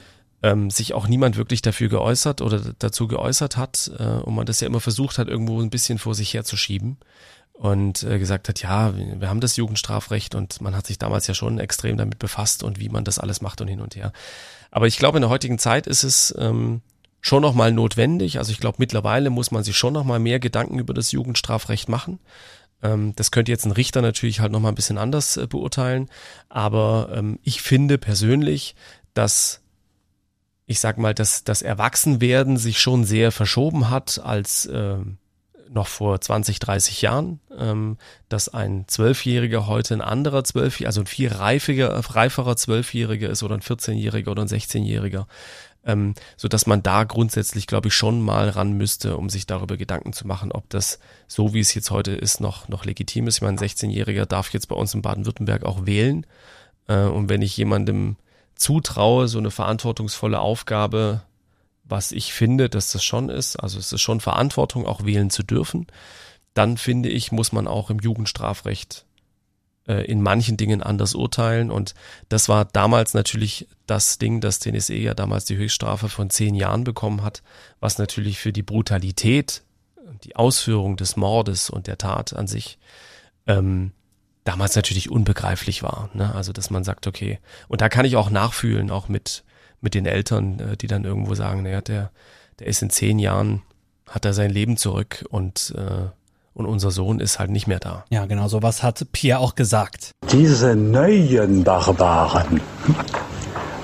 [0.43, 4.59] ähm, sich auch niemand wirklich dafür geäußert oder dazu geäußert hat äh, und man das
[4.59, 6.97] ja immer versucht hat, irgendwo ein bisschen vor sich herzuschieben
[7.53, 11.33] und äh, gesagt hat, ja, wir haben das Jugendstrafrecht und man hat sich damals ja
[11.33, 14.11] schon extrem damit befasst und wie man das alles macht und hin und her.
[14.69, 16.81] Aber ich glaube, in der heutigen Zeit ist es ähm,
[17.23, 18.37] schon nochmal notwendig.
[18.37, 22.19] Also ich glaube, mittlerweile muss man sich schon nochmal mehr Gedanken über das Jugendstrafrecht machen.
[22.83, 26.09] Ähm, das könnte jetzt ein Richter natürlich halt nochmal ein bisschen anders äh, beurteilen.
[26.49, 28.75] Aber ähm, ich finde persönlich,
[29.13, 29.61] dass
[30.65, 35.17] ich sag mal, dass das Erwachsenwerden sich schon sehr verschoben hat als ähm,
[35.69, 37.97] noch vor 20, 30 Jahren, ähm,
[38.29, 43.55] dass ein Zwölfjähriger heute ein anderer Zwölfjähriger, also ein viel reifiger, reiferer Zwölfjähriger ist oder
[43.55, 45.25] ein 14-Jähriger oder ein 16-Jähriger,
[45.85, 49.77] ähm, so dass man da grundsätzlich, glaube ich, schon mal ran müsste, um sich darüber
[49.77, 53.37] Gedanken zu machen, ob das so wie es jetzt heute ist noch noch legitim ist.
[53.37, 56.25] Ich meine, ein 16-Jähriger darf jetzt bei uns in Baden-Württemberg auch wählen
[56.87, 58.17] äh, und wenn ich jemandem
[58.55, 61.23] zutraue, so eine verantwortungsvolle Aufgabe
[61.83, 65.43] was ich finde, dass das schon ist, also es ist schon Verantwortung, auch wählen zu
[65.43, 65.87] dürfen,
[66.53, 69.05] dann finde ich, muss man auch im Jugendstrafrecht
[69.87, 71.71] äh, in manchen Dingen anders urteilen.
[71.71, 71.93] Und
[72.29, 76.83] das war damals natürlich das Ding, dass TNSE ja damals die Höchststrafe von zehn Jahren
[76.83, 77.43] bekommen hat,
[77.79, 79.63] was natürlich für die Brutalität,
[80.23, 82.77] die Ausführung des Mordes und der Tat an sich
[83.47, 83.91] ähm,
[84.43, 86.09] damals natürlich unbegreiflich war.
[86.13, 86.33] Ne?
[86.33, 89.43] Also dass man sagt, okay, und da kann ich auch nachfühlen, auch mit
[89.83, 92.11] mit den Eltern, äh, die dann irgendwo sagen, naja, der,
[92.59, 93.61] der ist in zehn Jahren,
[94.07, 96.07] hat er sein Leben zurück und, äh,
[96.53, 98.05] und unser Sohn ist halt nicht mehr da.
[98.09, 100.11] Ja, genau, so was hat Pierre auch gesagt.
[100.31, 102.61] Diese neuen Barbaren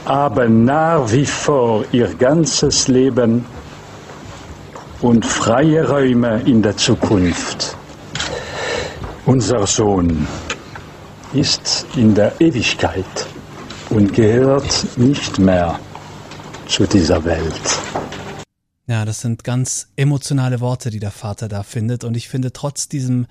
[0.05, 3.45] haben nach wie vor ihr ganzes Leben
[5.01, 7.75] und freie Räume in der Zukunft.
[9.25, 10.27] Unser Sohn
[11.33, 13.05] ist in der Ewigkeit
[13.89, 15.79] und gehört nicht mehr
[16.67, 17.61] zu dieser Welt.
[18.89, 22.03] Ja, das sind ganz emotionale Worte, die der Vater da findet.
[22.03, 23.27] Und ich finde, trotz diesem,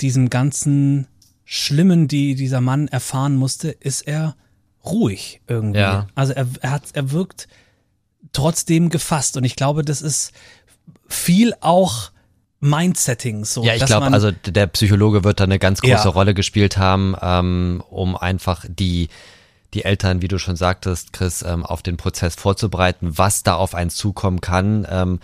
[0.00, 1.08] diesem ganzen
[1.44, 4.36] Schlimmen, die dieser Mann erfahren musste, ist er
[4.84, 5.80] ruhig irgendwie.
[5.80, 6.06] Ja.
[6.14, 7.48] Also er, er hat, er wirkt
[8.32, 9.36] trotzdem gefasst.
[9.36, 10.30] Und ich glaube, das ist
[11.08, 12.12] viel auch
[12.60, 13.44] Mindsetting.
[13.44, 16.10] So, ja, ich glaube, also der Psychologe wird da eine ganz große ja.
[16.10, 19.08] Rolle gespielt haben, ähm, um einfach die
[19.74, 23.74] die Eltern, wie du schon sagtest, Chris, ähm, auf den Prozess vorzubereiten, was da auf
[23.74, 25.20] einen zukommen kann, ähm,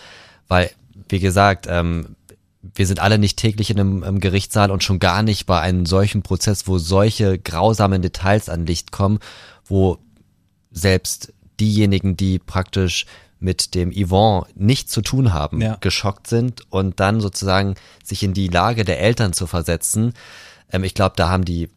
[0.48, 0.70] weil,
[1.08, 2.16] wie gesagt, ähm,
[2.74, 6.22] wir sind alle nicht täglich in einem, Gerichtssaal und schon gar nicht bei einem solchen
[6.22, 9.18] Prozess, wo solche grausamen Details an Licht kommen,
[9.64, 9.98] wo
[10.70, 13.06] selbst diejenigen, die praktisch
[13.40, 15.76] mit dem Yvonne nichts zu tun haben, ja.
[15.80, 17.74] geschockt sind und dann sozusagen
[18.04, 20.14] sich in die Lage der Eltern zu versetzen.
[20.82, 21.68] Ich glaube, da haben die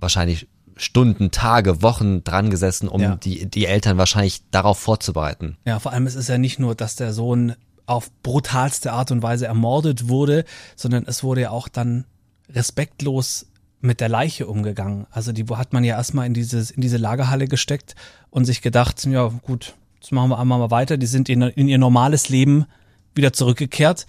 [0.00, 0.48] wahrscheinlich
[0.80, 3.16] Stunden, Tage, Wochen dran gesessen, um ja.
[3.16, 5.58] die, die Eltern wahrscheinlich darauf vorzubereiten.
[5.66, 7.54] Ja, vor allem es ist ja nicht nur, dass der Sohn
[7.84, 10.44] auf brutalste Art und Weise ermordet wurde,
[10.76, 12.06] sondern es wurde ja auch dann
[12.48, 13.46] respektlos
[13.80, 15.06] mit der Leiche umgegangen.
[15.10, 17.94] Also die hat man ja erstmal in dieses in diese Lagerhalle gesteckt
[18.30, 20.96] und sich gedacht, ja gut, jetzt machen wir einmal mal weiter.
[20.96, 22.66] Die sind in, in ihr normales Leben
[23.14, 24.06] wieder zurückgekehrt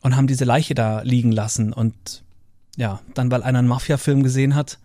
[0.00, 2.22] und haben diese Leiche da liegen lassen und
[2.76, 4.78] ja, dann weil einer einen Mafia-Film gesehen hat,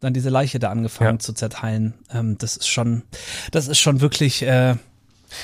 [0.00, 1.18] dann diese Leiche da angefangen ja.
[1.18, 1.94] zu zerteilen.
[2.12, 3.02] Ähm, das ist schon,
[3.50, 4.76] das ist schon wirklich äh,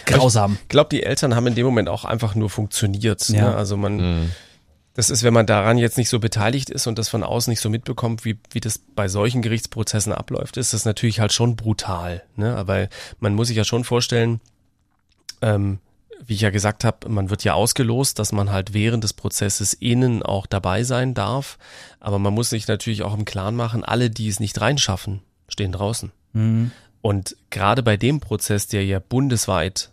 [0.07, 0.59] grausam.
[0.63, 3.29] Ich glaube, die Eltern haben in dem Moment auch einfach nur funktioniert.
[3.31, 3.39] Ne?
[3.39, 3.51] Ja.
[3.51, 3.57] Ne?
[3.57, 4.31] Also man, mhm.
[4.95, 7.61] das ist, wenn man daran jetzt nicht so beteiligt ist und das von außen nicht
[7.61, 12.23] so mitbekommt, wie, wie das bei solchen Gerichtsprozessen abläuft, ist das natürlich halt schon brutal.
[12.37, 12.57] Ne?
[12.57, 12.89] Aber
[13.19, 14.41] man muss sich ja schon vorstellen,
[15.43, 15.79] ähm,
[16.25, 19.75] wie ich ja gesagt habe, man wird ja ausgelost, dass man halt während des Prozesses
[19.75, 21.59] innen auch dabei sein darf.
[22.01, 25.73] Aber man muss sich natürlich auch im Klaren machen, alle, die es nicht reinschaffen, stehen
[25.73, 26.13] draußen.
[26.33, 26.71] Mhm.
[27.01, 29.91] Und gerade bei dem Prozess, der ja bundesweit,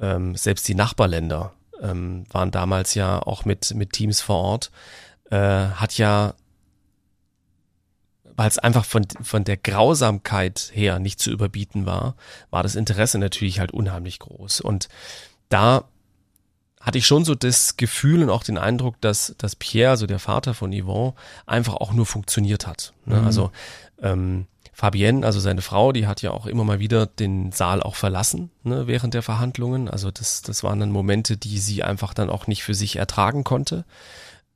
[0.00, 4.70] ähm, selbst die Nachbarländer ähm, waren damals ja auch mit, mit Teams vor Ort,
[5.30, 6.34] äh, hat ja
[8.36, 12.16] weil es einfach von, von der Grausamkeit her nicht zu überbieten war,
[12.48, 14.62] war das Interesse natürlich halt unheimlich groß.
[14.62, 14.88] Und
[15.50, 15.84] da
[16.80, 20.18] hatte ich schon so das Gefühl und auch den Eindruck, dass, dass Pierre, also der
[20.18, 21.12] Vater von Yvonne,
[21.44, 22.94] einfach auch nur funktioniert hat.
[23.04, 23.16] Ne?
[23.16, 23.26] Mhm.
[23.26, 23.50] Also
[24.00, 27.96] ähm, Fabienne, also seine Frau, die hat ja auch immer mal wieder den Saal auch
[27.96, 29.90] verlassen ne, während der Verhandlungen.
[29.90, 33.44] Also das, das waren dann Momente, die sie einfach dann auch nicht für sich ertragen
[33.44, 33.84] konnte.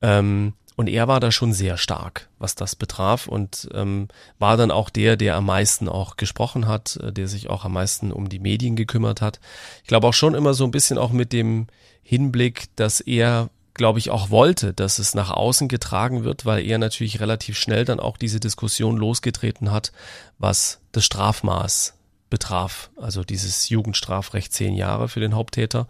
[0.00, 4.08] Ähm, und er war da schon sehr stark, was das betraf und ähm,
[4.38, 7.72] war dann auch der, der am meisten auch gesprochen hat, äh, der sich auch am
[7.72, 9.40] meisten um die Medien gekümmert hat.
[9.82, 11.68] Ich glaube auch schon immer so ein bisschen auch mit dem
[12.02, 16.78] Hinblick, dass er, glaube ich, auch wollte, dass es nach außen getragen wird, weil er
[16.78, 19.92] natürlich relativ schnell dann auch diese Diskussion losgetreten hat,
[20.38, 21.94] was das Strafmaß
[22.30, 22.90] betraf.
[22.96, 25.86] Also dieses Jugendstrafrecht zehn Jahre für den Haupttäter.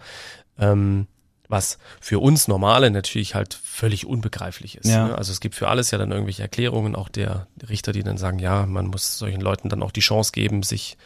[0.59, 1.07] Ähm,
[1.55, 4.90] was für uns Normale natürlich halt völlig unbegreiflich ist.
[4.90, 5.09] Ja.
[5.09, 5.16] Ne?
[5.16, 8.40] Also es gibt für alles ja dann irgendwelche Erklärungen, auch der Richter, die dann sagen,
[8.40, 10.96] ja, man muss solchen Leuten dann auch die Chance geben, sich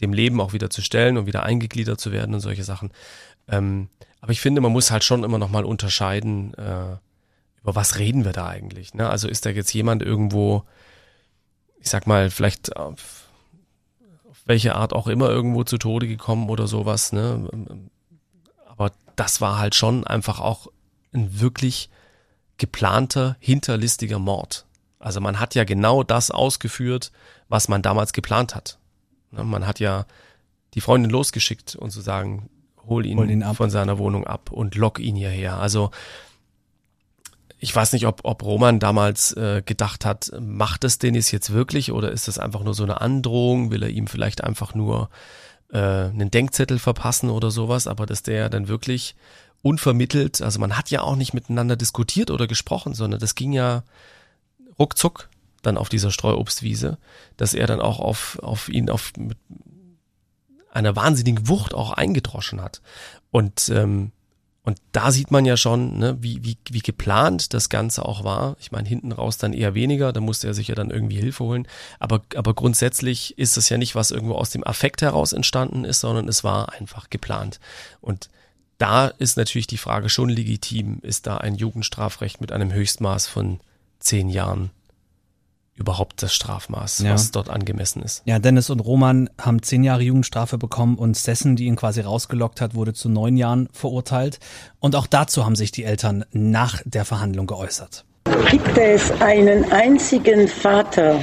[0.00, 2.90] dem Leben auch wieder zu stellen und wieder eingegliedert zu werden und solche Sachen.
[3.46, 3.88] Ähm,
[4.20, 6.96] aber ich finde, man muss halt schon immer noch mal unterscheiden, äh,
[7.62, 8.94] über was reden wir da eigentlich.
[8.94, 9.08] Ne?
[9.08, 10.64] Also ist da jetzt jemand irgendwo,
[11.78, 13.28] ich sag mal, vielleicht auf,
[14.28, 17.12] auf welche Art auch immer irgendwo zu Tode gekommen oder sowas.
[17.12, 17.48] Ne?
[18.78, 20.68] Aber das war halt schon einfach auch
[21.12, 21.90] ein wirklich
[22.58, 24.66] geplanter, hinterlistiger Mord.
[25.00, 27.12] Also man hat ja genau das ausgeführt,
[27.48, 28.78] was man damals geplant hat.
[29.32, 30.06] Ne, Man hat ja
[30.74, 32.50] die Freundin losgeschickt und zu sagen,
[32.86, 35.58] hol ihn, Hol ihn von seiner Wohnung ab und lock ihn hierher.
[35.58, 35.90] Also
[37.58, 41.90] ich weiß nicht, ob, ob Roman damals äh, gedacht hat, macht es Dennis jetzt wirklich
[41.90, 43.72] oder ist das einfach nur so eine Androhung?
[43.72, 45.10] Will er ihm vielleicht einfach nur
[45.72, 47.86] äh, einen Denkzettel verpassen oder sowas?
[47.86, 49.14] Aber dass der dann wirklich
[49.62, 53.82] unvermittelt, also man hat ja auch nicht miteinander diskutiert oder gesprochen, sondern das ging ja
[54.78, 55.28] ruckzuck
[55.62, 56.98] dann auf dieser Streuobstwiese,
[57.36, 59.38] dass er dann auch auf, auf ihn auf mit
[60.70, 62.80] einer wahnsinnigen Wucht auch eingedroschen hat.
[63.30, 64.12] Und, ähm,
[64.68, 68.54] und da sieht man ja schon, ne, wie, wie, wie geplant das Ganze auch war.
[68.60, 71.42] Ich meine, hinten raus dann eher weniger, da musste er sich ja dann irgendwie Hilfe
[71.44, 71.66] holen.
[71.98, 76.00] Aber, aber grundsätzlich ist es ja nicht, was irgendwo aus dem Affekt heraus entstanden ist,
[76.00, 77.60] sondern es war einfach geplant.
[78.02, 78.28] Und
[78.76, 83.60] da ist natürlich die Frage schon legitim, ist da ein Jugendstrafrecht mit einem Höchstmaß von
[84.00, 84.70] zehn Jahren
[85.78, 87.12] überhaupt das Strafmaß, Ja.
[87.14, 88.22] was dort angemessen ist.
[88.24, 92.60] Ja, Dennis und Roman haben zehn Jahre Jugendstrafe bekommen und Sessen, die ihn quasi rausgelockt
[92.60, 94.38] hat, wurde zu neun Jahren verurteilt.
[94.80, 98.04] Und auch dazu haben sich die Eltern nach der Verhandlung geäußert.
[98.50, 101.18] Gibt es einen einzigen Vater,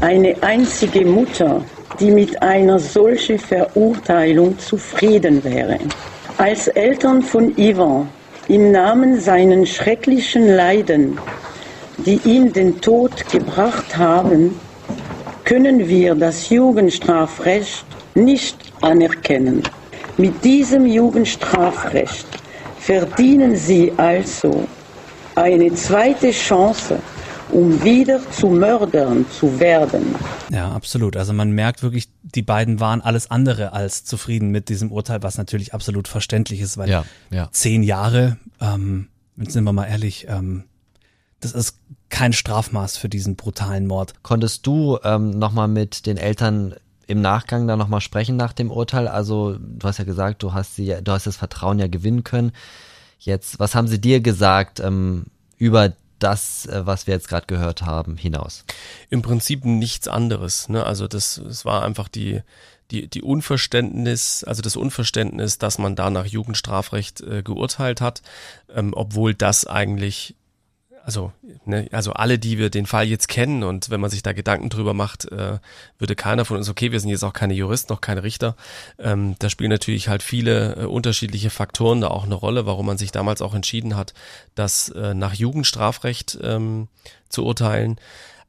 [0.00, 1.62] eine einzige Mutter,
[1.98, 5.78] die mit einer solchen Verurteilung zufrieden wäre?
[6.38, 8.08] Als Eltern von Ivan,
[8.48, 11.18] im Namen seinen schrecklichen Leiden,
[11.98, 14.58] die ihn den Tod gebracht haben,
[15.44, 17.84] können wir das Jugendstrafrecht
[18.14, 19.62] nicht anerkennen.
[20.16, 22.26] Mit diesem Jugendstrafrecht
[22.78, 24.66] verdienen Sie also
[25.34, 26.98] eine zweite Chance,
[27.50, 30.14] um wieder zu Mördern zu werden.
[30.50, 31.16] Ja, absolut.
[31.16, 35.36] Also man merkt wirklich, die beiden waren alles andere als zufrieden mit diesem Urteil, was
[35.36, 37.48] natürlich absolut verständlich ist, weil Ja, ja.
[37.52, 40.64] zehn Jahre, ähm, jetzt sind wir mal ehrlich, ähm,
[41.44, 41.78] das ist
[42.08, 44.14] kein Strafmaß für diesen brutalen Mord.
[44.22, 46.74] Konntest du ähm, nochmal mit den Eltern
[47.06, 49.08] im Nachgang da nochmal sprechen nach dem Urteil?
[49.08, 52.52] Also du hast ja gesagt, du hast sie, du hast das Vertrauen ja gewinnen können.
[53.18, 55.26] Jetzt, was haben sie dir gesagt ähm,
[55.56, 58.64] über das, äh, was wir jetzt gerade gehört haben, hinaus?
[59.10, 60.68] im Prinzip nichts anderes.
[60.68, 60.84] Ne?
[60.84, 62.40] Also das, es war einfach die,
[62.90, 68.22] die, die Unverständnis, also das Unverständnis, dass man da nach Jugendstrafrecht äh, geurteilt hat,
[68.74, 70.36] ähm, obwohl das eigentlich,
[71.04, 71.32] also,
[71.66, 74.70] ne, also alle, die wir den Fall jetzt kennen und wenn man sich da Gedanken
[74.70, 75.58] drüber macht, äh,
[75.98, 78.56] würde keiner von uns, okay, wir sind jetzt auch keine Juristen, noch keine Richter,
[78.98, 82.98] ähm, da spielen natürlich halt viele äh, unterschiedliche Faktoren da auch eine Rolle, warum man
[82.98, 84.14] sich damals auch entschieden hat,
[84.54, 86.88] das äh, nach Jugendstrafrecht ähm,
[87.28, 87.98] zu urteilen.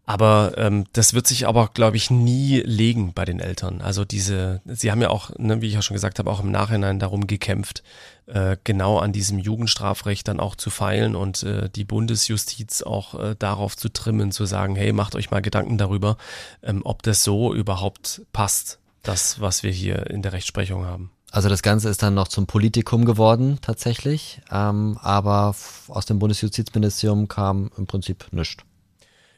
[0.06, 3.82] Aber ähm, das wird sich aber, glaube ich, nie legen bei den Eltern.
[3.82, 6.52] Also diese, sie haben ja auch, ne, wie ich ja schon gesagt habe, auch im
[6.52, 7.82] Nachhinein darum gekämpft,
[8.28, 13.36] äh, genau an diesem Jugendstrafrecht dann auch zu feilen und äh, die Bundesjustiz auch äh,
[13.38, 16.18] darauf zu trimmen, zu sagen, hey, macht euch mal Gedanken darüber,
[16.62, 21.12] ähm, ob das so überhaupt passt, das, was wir hier in der Rechtsprechung haben.
[21.32, 25.56] Also das Ganze ist dann noch zum Politikum geworden tatsächlich, ähm, aber
[25.88, 28.64] aus dem Bundesjustizministerium kam im Prinzip nichts.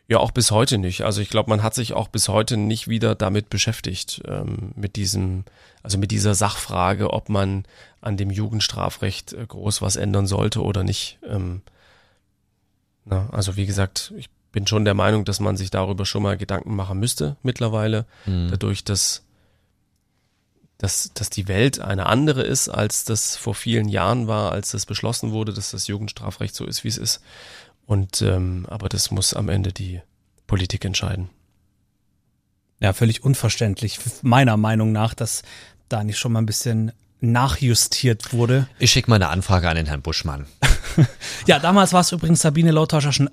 [0.10, 1.02] Ja, auch bis heute nicht.
[1.02, 4.96] Also ich glaube, man hat sich auch bis heute nicht wieder damit beschäftigt, ähm, mit
[4.96, 5.44] diesem,
[5.84, 7.66] also mit dieser Sachfrage, ob man
[8.00, 11.20] an dem Jugendstrafrecht äh, groß was ändern sollte oder nicht.
[11.28, 11.62] Ähm,
[13.04, 16.38] na, also wie gesagt, ich bin schon der Meinung, dass man sich darüber schon mal
[16.38, 19.24] Gedanken machen müsste mittlerweile, dadurch, dass,
[20.78, 24.86] dass, dass die Welt eine andere ist, als das vor vielen Jahren war, als das
[24.86, 27.22] beschlossen wurde, dass das Jugendstrafrecht so ist, wie es ist.
[27.88, 30.02] Und ähm, aber das muss am Ende die
[30.46, 31.30] Politik entscheiden.
[32.80, 35.42] Ja, völlig unverständlich, meiner Meinung nach, dass
[35.90, 38.68] da nicht schon mal ein bisschen nachjustiert wurde.
[38.78, 40.46] Ich schicke mal eine Anfrage an den Herrn Buschmann.
[41.46, 43.30] Ja, damals war es übrigens Sabine Leuthäuser Schn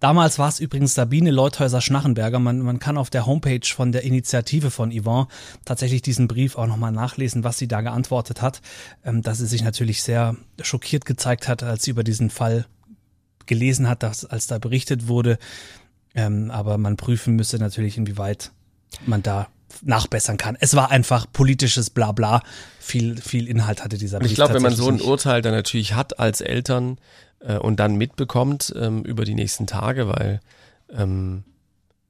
[0.00, 2.38] Damals war es übrigens Sabine Leuthäuser Schnachenberger.
[2.38, 5.28] Man, man kann auf der Homepage von der Initiative von Yvonne
[5.64, 8.60] tatsächlich diesen Brief auch nochmal nachlesen, was sie da geantwortet hat.
[9.04, 12.66] Ähm, dass sie sich natürlich sehr schockiert gezeigt hat, als sie über diesen Fall
[13.46, 15.38] gelesen hat, dass, als da berichtet wurde.
[16.14, 18.50] Ähm, aber man prüfen müsse natürlich, inwieweit
[19.06, 19.48] man da
[19.82, 20.56] nachbessern kann.
[20.60, 22.42] Es war einfach politisches Blabla.
[22.80, 25.94] Viel, viel Inhalt hatte dieser Brief ich glaube, wenn man so ein Urteil dann natürlich
[25.94, 26.98] hat als Eltern
[27.40, 30.40] äh, und dann mitbekommt ähm, über die nächsten Tage, weil
[30.92, 31.44] ähm,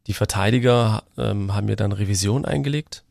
[0.06, 3.04] die Verteidiger ähm, haben ja dann Revision eingelegt.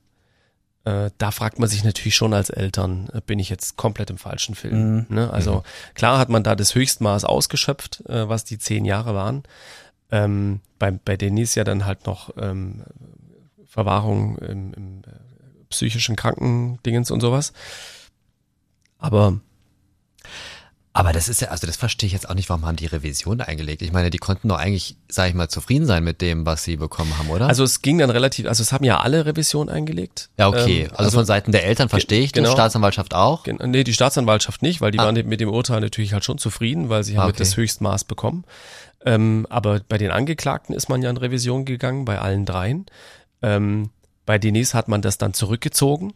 [0.86, 4.18] Äh, da fragt man sich natürlich schon als Eltern, äh, bin ich jetzt komplett im
[4.18, 5.06] falschen Film?
[5.10, 5.32] Ne?
[5.32, 5.64] Also
[5.94, 9.44] klar hat man da das Höchstmaß ausgeschöpft, äh, was die zehn Jahre waren.
[10.12, 12.84] Ähm, bei, bei Denise ja dann halt noch ähm,
[13.66, 15.12] Verwahrung im, im äh,
[15.70, 17.54] psychischen Krankendingens und sowas.
[18.98, 19.40] Aber
[20.92, 23.40] Aber das ist ja, also das verstehe ich jetzt auch nicht, warum haben die Revision
[23.42, 23.84] eingelegt?
[23.84, 26.78] Ich meine, die konnten doch eigentlich, sag ich mal, zufrieden sein mit dem, was sie
[26.78, 27.48] bekommen haben, oder?
[27.48, 30.30] Also es ging dann relativ, also es haben ja alle Revision eingelegt.
[30.38, 30.86] ja, okay.
[30.90, 32.48] Ähm, also, von Seiten der Eltern verstehe ich genau.
[32.48, 33.44] das, Staatsanwaltschaft auch.
[33.44, 35.06] Gen- Nee, die Staatsanwaltschaft nicht, weil die Ah.
[35.06, 37.38] waren mit dem Urteil natürlich halt schon zufrieden, weil sie Ah, haben okay.
[37.40, 38.44] das Höchstmaß bekommen.
[39.06, 42.88] Ähm, aber bei den Angeklagten ist man ja in Revision gegangen, bei allen dreien.
[43.44, 43.92] Ähm,
[44.26, 46.14] bei Denise hat man das dann zurückgezogen,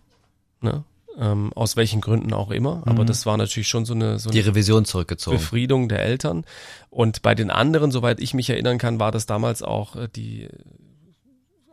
[0.61, 0.83] ne?
[1.17, 2.83] Ähm, aus welchen Gründen auch immer.
[2.85, 5.37] Aber das war natürlich schon so eine, so Die eine Revision zurückgezogen.
[5.37, 6.45] Befriedung der Eltern.
[6.89, 10.49] Und bei den anderen, soweit ich mich erinnern kann, war das damals auch, äh, die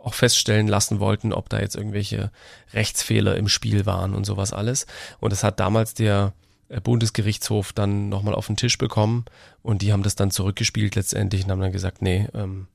[0.03, 2.30] auch feststellen lassen wollten, ob da jetzt irgendwelche
[2.72, 4.86] Rechtsfehler im Spiel waren und sowas alles.
[5.20, 6.32] Und das hat damals der
[6.68, 9.24] äh, Bundesgerichtshof dann nochmal auf den Tisch bekommen
[9.62, 12.68] und die haben das dann zurückgespielt letztendlich und haben dann gesagt, nee, ähm,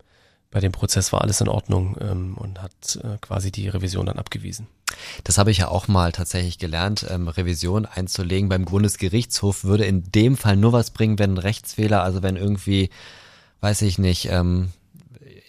[0.52, 4.18] bei dem Prozess war alles in Ordnung ähm, und hat äh, quasi die Revision dann
[4.18, 4.68] abgewiesen.
[5.24, 10.12] Das habe ich ja auch mal tatsächlich gelernt, ähm, Revision einzulegen beim Bundesgerichtshof würde in
[10.12, 12.90] dem Fall nur was bringen, wenn ein Rechtsfehler, also wenn irgendwie,
[13.62, 14.70] weiß ich nicht, ähm,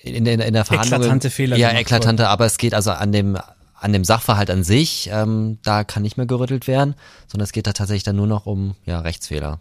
[0.03, 1.01] in, in, in der Verhandlung.
[1.01, 3.39] Eklatante Fehler Ja, eklatante, aber es geht also an dem
[3.79, 6.95] an dem Sachverhalt an sich, ähm, da kann nicht mehr gerüttelt werden,
[7.29, 9.61] sondern es geht da tatsächlich dann nur noch um ja, Rechtsfehler.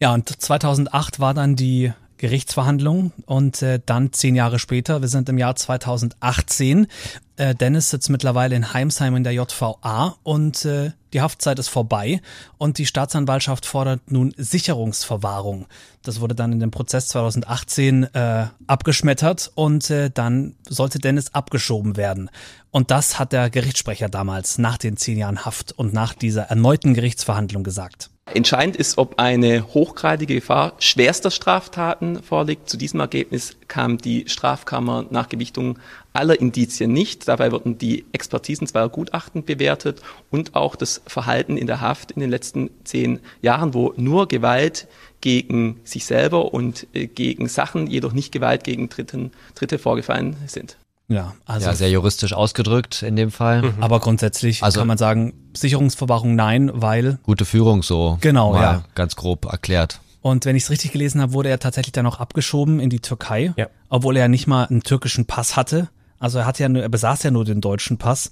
[0.00, 1.92] Ja, und 2008 war dann die
[2.22, 6.86] Gerichtsverhandlung und äh, dann zehn Jahre später, wir sind im Jahr 2018,
[7.34, 12.20] äh, Dennis sitzt mittlerweile in Heimsheim in der JVA und äh, die Haftzeit ist vorbei
[12.58, 15.66] und die Staatsanwaltschaft fordert nun Sicherungsverwahrung.
[16.04, 21.96] Das wurde dann in dem Prozess 2018 äh, abgeschmettert und äh, dann sollte Dennis abgeschoben
[21.96, 22.30] werden.
[22.70, 26.94] Und das hat der Gerichtssprecher damals nach den zehn Jahren Haft und nach dieser erneuten
[26.94, 28.11] Gerichtsverhandlung gesagt.
[28.34, 32.68] Entscheidend ist, ob eine hochgradige Gefahr schwerster Straftaten vorliegt.
[32.68, 35.78] Zu diesem Ergebnis kam die Strafkammer nach Gewichtung
[36.12, 37.28] aller Indizien nicht.
[37.28, 42.20] Dabei wurden die Expertisen zweier Gutachten bewertet und auch das Verhalten in der Haft in
[42.20, 44.88] den letzten zehn Jahren, wo nur Gewalt
[45.20, 50.76] gegen sich selber und äh, gegen Sachen, jedoch nicht Gewalt gegen Dritten, Dritte vorgefallen sind.
[51.08, 53.74] Ja, also ja, sehr juristisch ausgedrückt in dem Fall.
[53.80, 58.16] Aber grundsätzlich Also- kann man sagen, Sicherungsverwahrung nein, weil, Gute Führung so.
[58.20, 58.84] Genau, mal ja.
[58.94, 60.00] Ganz grob erklärt.
[60.22, 63.00] und wenn ich es richtig gelesen habe, wurde er tatsächlich dann auch abgeschoben in die
[63.00, 63.66] Türkei, Ja.
[63.88, 65.88] obwohl er ja nicht mal einen türkischen Pass hatte.
[66.18, 68.30] Also er hatte ja nur, er besaß ja nur den deutschen Pass.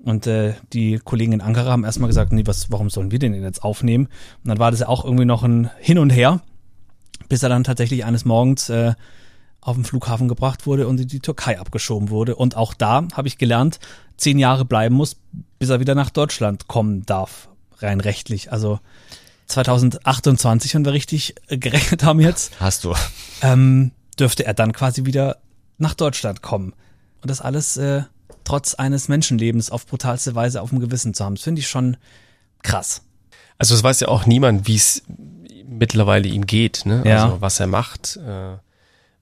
[0.00, 3.32] Und äh, die Kollegen in Ankara haben erstmal gesagt, nee, was, warum sollen wir den
[3.32, 4.06] denn jetzt aufnehmen?
[4.44, 6.40] Und dann war das ja auch irgendwie noch ein Hin und Her,
[7.28, 8.94] bis er dann tatsächlich eines Morgens äh,
[9.60, 12.36] auf den Flughafen gebracht wurde und in die Türkei abgeschoben wurde.
[12.36, 13.80] Und auch da habe ich gelernt,
[14.16, 15.16] zehn Jahre bleiben muss,
[15.58, 17.48] bis er wieder nach Deutschland kommen darf,
[17.80, 18.52] rein rechtlich.
[18.52, 18.80] Also
[19.46, 22.94] 2028, wenn wir richtig äh, gerechnet haben jetzt, Hast du.
[23.42, 25.38] ähm, dürfte er dann quasi wieder
[25.78, 26.72] nach Deutschland kommen.
[27.22, 28.02] Und das alles äh,
[28.44, 31.34] trotz eines Menschenlebens auf brutalste Weise auf dem Gewissen zu haben.
[31.34, 31.96] Das finde ich schon
[32.62, 33.02] krass.
[33.58, 35.02] Also es weiß ja auch niemand, wie es
[35.66, 37.02] mittlerweile ihm geht, ne?
[37.04, 37.24] Ja.
[37.24, 38.56] Also was er macht, äh,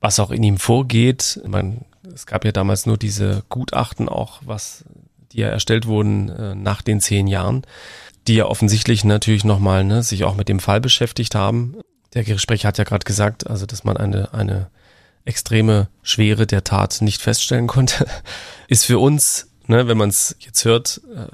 [0.01, 1.41] was auch in ihm vorgeht.
[1.47, 1.85] Man,
[2.15, 4.85] es gab ja damals nur diese Gutachten auch, was
[5.33, 7.63] die ja erstellt wurden äh, nach den zehn Jahren,
[8.27, 11.77] die ja offensichtlich natürlich nochmal ne, sich auch mit dem Fall beschäftigt haben.
[12.15, 14.71] Der Gerichtssprecher hat ja gerade gesagt, also dass man eine eine
[15.27, 18.07] extreme Schwere der Tat nicht feststellen konnte,
[18.69, 21.27] ist für uns, ne, wenn man es jetzt hört, äh,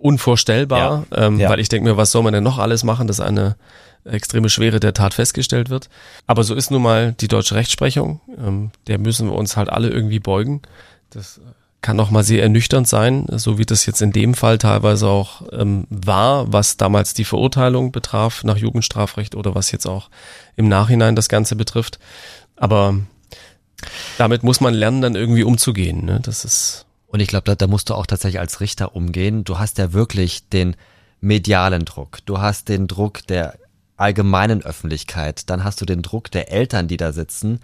[0.00, 1.48] unvorstellbar, Ähm, Ja.
[1.50, 3.56] weil ich denke mir, was soll man denn noch alles machen, dass eine
[4.04, 5.88] extreme Schwere der Tat festgestellt wird.
[6.26, 8.20] Aber so ist nun mal die deutsche Rechtsprechung.
[8.38, 10.62] Ähm, der müssen wir uns halt alle irgendwie beugen.
[11.10, 11.40] Das
[11.82, 15.42] kann auch mal sehr ernüchternd sein, so wie das jetzt in dem Fall teilweise auch
[15.52, 20.10] ähm, war, was damals die Verurteilung betraf nach Jugendstrafrecht oder was jetzt auch
[20.56, 21.98] im Nachhinein das Ganze betrifft.
[22.56, 22.96] Aber
[24.18, 26.04] damit muss man lernen, dann irgendwie umzugehen.
[26.04, 26.20] Ne?
[26.22, 29.42] Das ist Und ich glaube, da, da musst du auch tatsächlich als Richter umgehen.
[29.44, 30.76] Du hast ja wirklich den
[31.20, 32.18] medialen Druck.
[32.24, 33.56] Du hast den Druck der
[33.96, 35.50] allgemeinen Öffentlichkeit.
[35.50, 37.60] Dann hast du den Druck der Eltern, die da sitzen.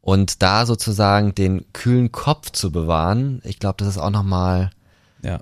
[0.00, 4.72] Und da sozusagen den kühlen Kopf zu bewahren, ich glaube, das ist auch nochmal,
[5.22, 5.40] Ja.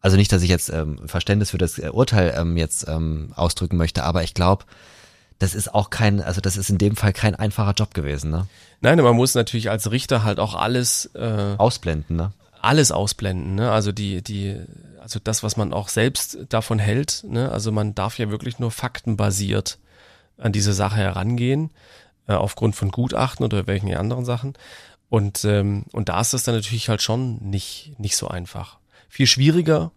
[0.00, 3.76] also nicht, dass ich jetzt ähm, Verständnis für das äh, Urteil ähm, jetzt ähm, ausdrücken
[3.76, 4.64] möchte, aber ich glaube,
[5.40, 8.46] das ist auch kein, also das ist in dem Fall kein einfacher Job gewesen, ne?
[8.80, 12.32] Nein, man muss natürlich als Richter halt auch alles äh, Ausblenden, ne?
[12.60, 13.70] Alles ausblenden, ne?
[13.70, 14.56] Also die, die,
[15.00, 17.50] also das, was man auch selbst davon hält, ne?
[17.50, 19.78] Also man darf ja wirklich nur faktenbasiert
[20.36, 21.70] an diese Sache herangehen,
[22.26, 24.54] äh, aufgrund von Gutachten oder welchen anderen Sachen.
[25.08, 28.78] Und, ähm, und da ist das dann natürlich halt schon nicht, nicht so einfach.
[29.08, 29.90] Viel schwieriger,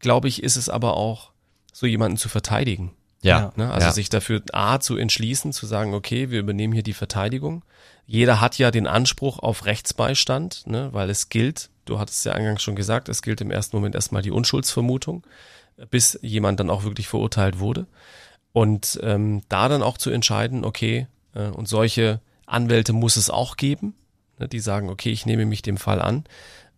[0.00, 1.30] glaube ich, ist es aber auch,
[1.72, 2.92] so jemanden zu verteidigen.
[3.22, 3.52] Ja.
[3.56, 3.70] Ne?
[3.70, 3.92] Also ja.
[3.92, 7.64] sich dafür A zu entschließen, zu sagen, okay, wir übernehmen hier die Verteidigung.
[8.06, 10.90] Jeder hat ja den Anspruch auf Rechtsbeistand, ne?
[10.92, 14.22] weil es gilt, du hattest ja eingangs schon gesagt, es gilt im ersten Moment erstmal
[14.22, 15.26] die Unschuldsvermutung,
[15.90, 17.86] bis jemand dann auch wirklich verurteilt wurde.
[18.52, 23.56] Und ähm, da dann auch zu entscheiden, okay, äh, und solche Anwälte muss es auch
[23.56, 23.94] geben,
[24.38, 26.24] ne, die sagen, okay, ich nehme mich dem Fall an,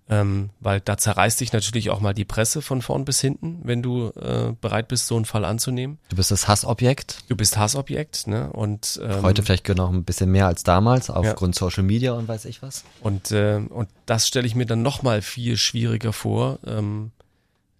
[0.09, 3.83] ähm, weil da zerreißt dich natürlich auch mal die Presse von vorn bis hinten, wenn
[3.83, 5.99] du äh, bereit bist, so einen Fall anzunehmen.
[6.09, 7.25] Du bist das Hassobjekt.
[7.29, 8.53] Du bist Hassobjekt, ne?
[8.53, 12.45] Und ähm, Heute vielleicht noch ein bisschen mehr als damals, aufgrund Social Media und weiß
[12.45, 12.85] ich was.
[13.01, 17.11] Und, äh, und das stelle ich mir dann nochmal viel schwieriger vor, ähm,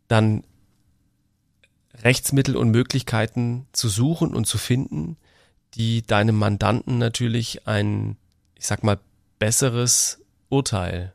[0.09, 0.43] dann
[2.03, 5.17] Rechtsmittel und Möglichkeiten zu suchen und zu finden,
[5.75, 8.17] die deinem Mandanten natürlich ein,
[8.57, 8.99] ich sag mal,
[9.39, 11.13] besseres Urteil,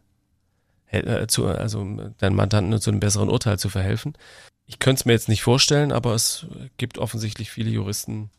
[0.91, 1.85] äh, zu, also
[2.17, 4.13] deinem Mandanten zu einem besseren Urteil zu verhelfen.
[4.67, 6.45] Ich könnte es mir jetzt nicht vorstellen, aber es
[6.77, 8.29] gibt offensichtlich viele Juristen,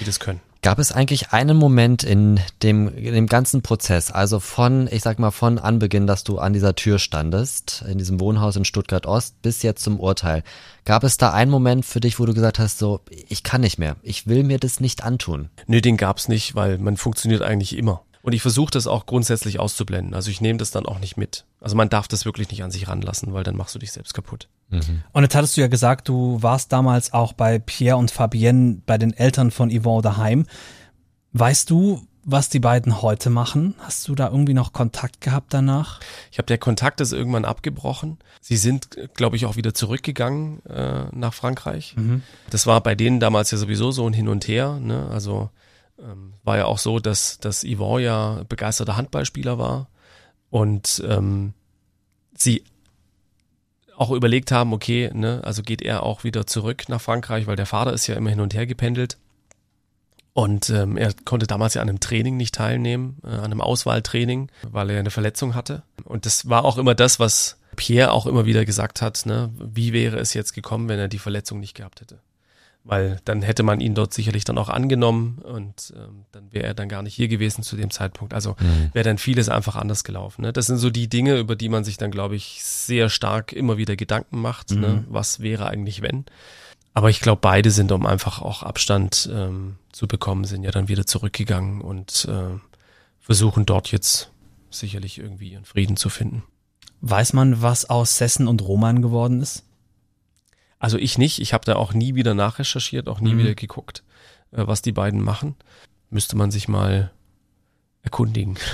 [0.00, 0.40] die das können.
[0.62, 5.18] Gab es eigentlich einen Moment in dem, in dem ganzen Prozess, also von, ich sag
[5.18, 9.42] mal, von Anbeginn, dass du an dieser Tür standest, in diesem Wohnhaus in Stuttgart Ost,
[9.42, 10.42] bis jetzt zum Urteil,
[10.86, 13.78] gab es da einen Moment für dich, wo du gesagt hast, so, ich kann nicht
[13.78, 15.50] mehr, ich will mir das nicht antun?
[15.66, 18.02] Nö, den gab's nicht, weil man funktioniert eigentlich immer.
[18.24, 20.14] Und ich versuche das auch grundsätzlich auszublenden.
[20.14, 21.44] Also ich nehme das dann auch nicht mit.
[21.60, 24.14] Also man darf das wirklich nicht an sich ranlassen, weil dann machst du dich selbst
[24.14, 24.48] kaputt.
[25.12, 28.96] Und jetzt hattest du ja gesagt, du warst damals auch bei Pierre und Fabienne, bei
[28.96, 30.46] den Eltern von Yvonne daheim.
[31.34, 33.74] Weißt du, was die beiden heute machen?
[33.80, 36.00] Hast du da irgendwie noch Kontakt gehabt danach?
[36.32, 38.16] Ich habe der Kontakt ist irgendwann abgebrochen.
[38.40, 41.94] Sie sind, glaube ich, auch wieder zurückgegangen äh, nach Frankreich.
[42.48, 44.78] Das war bei denen damals ja sowieso so ein Hin und Her.
[44.80, 45.08] Ne?
[45.10, 45.50] Also
[45.98, 49.88] ähm, war ja auch so, dass, dass Yvonne ja begeisterter Handballspieler war
[50.50, 51.54] und ähm,
[52.36, 52.64] sie
[53.96, 57.66] auch überlegt haben, okay, ne, also geht er auch wieder zurück nach Frankreich, weil der
[57.66, 59.18] Vater ist ja immer hin und her gependelt.
[60.32, 64.50] Und ähm, er konnte damals ja an einem Training nicht teilnehmen, äh, an einem Auswahltraining,
[64.68, 65.84] weil er eine Verletzung hatte.
[66.02, 69.92] Und das war auch immer das, was Pierre auch immer wieder gesagt hat, ne, wie
[69.92, 72.18] wäre es jetzt gekommen, wenn er die Verletzung nicht gehabt hätte.
[72.86, 76.74] Weil dann hätte man ihn dort sicherlich dann auch angenommen und ähm, dann wäre er
[76.74, 78.34] dann gar nicht hier gewesen zu dem Zeitpunkt.
[78.34, 78.56] Also
[78.92, 80.42] wäre dann vieles einfach anders gelaufen.
[80.42, 80.52] Ne?
[80.52, 83.78] Das sind so die Dinge, über die man sich dann, glaube ich, sehr stark immer
[83.78, 84.70] wieder Gedanken macht.
[84.72, 85.04] Ne?
[85.08, 86.26] Was wäre eigentlich, wenn?
[86.92, 90.88] Aber ich glaube, beide sind, um einfach auch Abstand ähm, zu bekommen, sind ja dann
[90.88, 92.58] wieder zurückgegangen und äh,
[93.18, 94.30] versuchen dort jetzt
[94.70, 96.44] sicherlich irgendwie ihren Frieden zu finden.
[97.00, 99.64] Weiß man, was aus Sessen und Roman geworden ist?
[100.84, 101.40] Also ich nicht.
[101.40, 104.02] Ich habe da auch nie wieder nachrecherchiert, auch nie wieder geguckt,
[104.52, 105.54] äh, was die beiden machen.
[106.10, 107.10] Müsste man sich mal
[108.02, 108.56] erkundigen.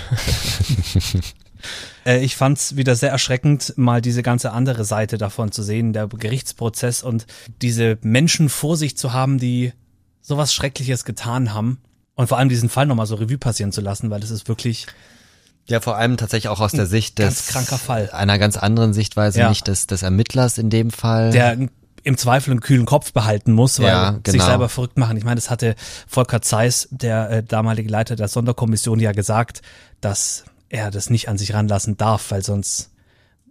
[2.07, 6.07] Äh, ich fand's wieder sehr erschreckend, mal diese ganze andere Seite davon zu sehen, der
[6.09, 7.27] Gerichtsprozess und
[7.61, 9.75] diese Menschen vor sich zu haben, die
[10.23, 11.79] sowas Schreckliches getan haben.
[12.15, 14.87] Und vor allem diesen Fall nochmal so Revue passieren zu lassen, weil das ist wirklich,
[15.67, 18.11] Ja, vor allem tatsächlich auch aus der Sicht des, ganz kranker Fall.
[18.11, 19.51] einer ganz anderen Sichtweise, Ja.
[19.51, 21.31] nicht des, des Ermittlers in dem Fall.
[21.31, 21.59] der
[22.03, 24.45] im Zweifel einen kühlen Kopf behalten muss, weil Ja, sich genau.
[24.47, 25.17] selber verrückt machen.
[25.17, 25.75] Ich meine, das hatte
[26.09, 29.63] Volker Zeiss, der äh, damalige Leiter der Sonderkommission, ja gesagt,
[30.01, 32.91] dass er das nicht an sich ranlassen darf, weil sonst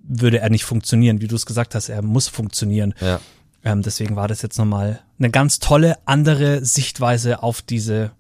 [0.02, 1.22] würde er nicht funktionieren.
[1.22, 2.94] Wie du es gesagt hast, er muss funktionieren.
[3.02, 3.20] ja.
[3.62, 8.12] Ähm, deswegen war das jetzt nochmal eine ganz tolle andere Sichtweise auf diese,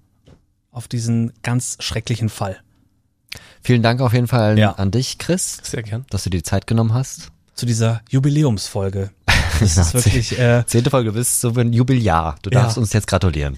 [0.70, 2.58] auf diesen ganz schrecklichen Fall.
[3.62, 4.74] Vielen Dank auf jeden Fall Ja.
[4.74, 6.06] an dich, Chris, Sehr gern.
[6.10, 7.30] dass du dir die Zeit genommen hast.
[7.56, 9.12] Zu dieser Jubiläumsfolge.
[9.76, 12.38] Das ist wirklich, äh, Zehnte Folge bis zu einem Jubiläar.
[12.42, 12.62] Du Ja.
[12.64, 13.58] darfst uns jetzt gratulieren.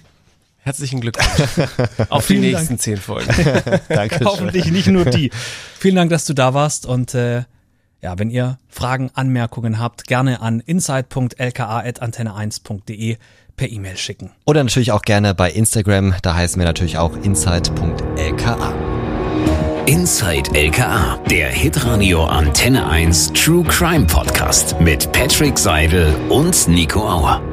[0.58, 1.68] Herzlichen Glückwunsch
[2.08, 2.80] auf die nächsten Dank.
[2.82, 3.28] zehn Folgen.
[3.88, 4.24] Danke.
[4.24, 5.30] Hoffentlich nicht nur die.
[5.78, 7.42] Vielen Dank, dass du da warst und äh,
[8.00, 13.16] ja, wenn ihr Fragen, Anmerkungen habt, gerne an insight.lka.antenne1.de
[13.56, 14.30] per E-Mail schicken.
[14.44, 16.14] Oder natürlich auch gerne bei Instagram.
[16.22, 18.91] Da heißen wir natürlich auch insight.lka.
[19.86, 27.51] Inside LKA, der Hitradio Antenne 1 True Crime Podcast mit Patrick Seidel und Nico Auer.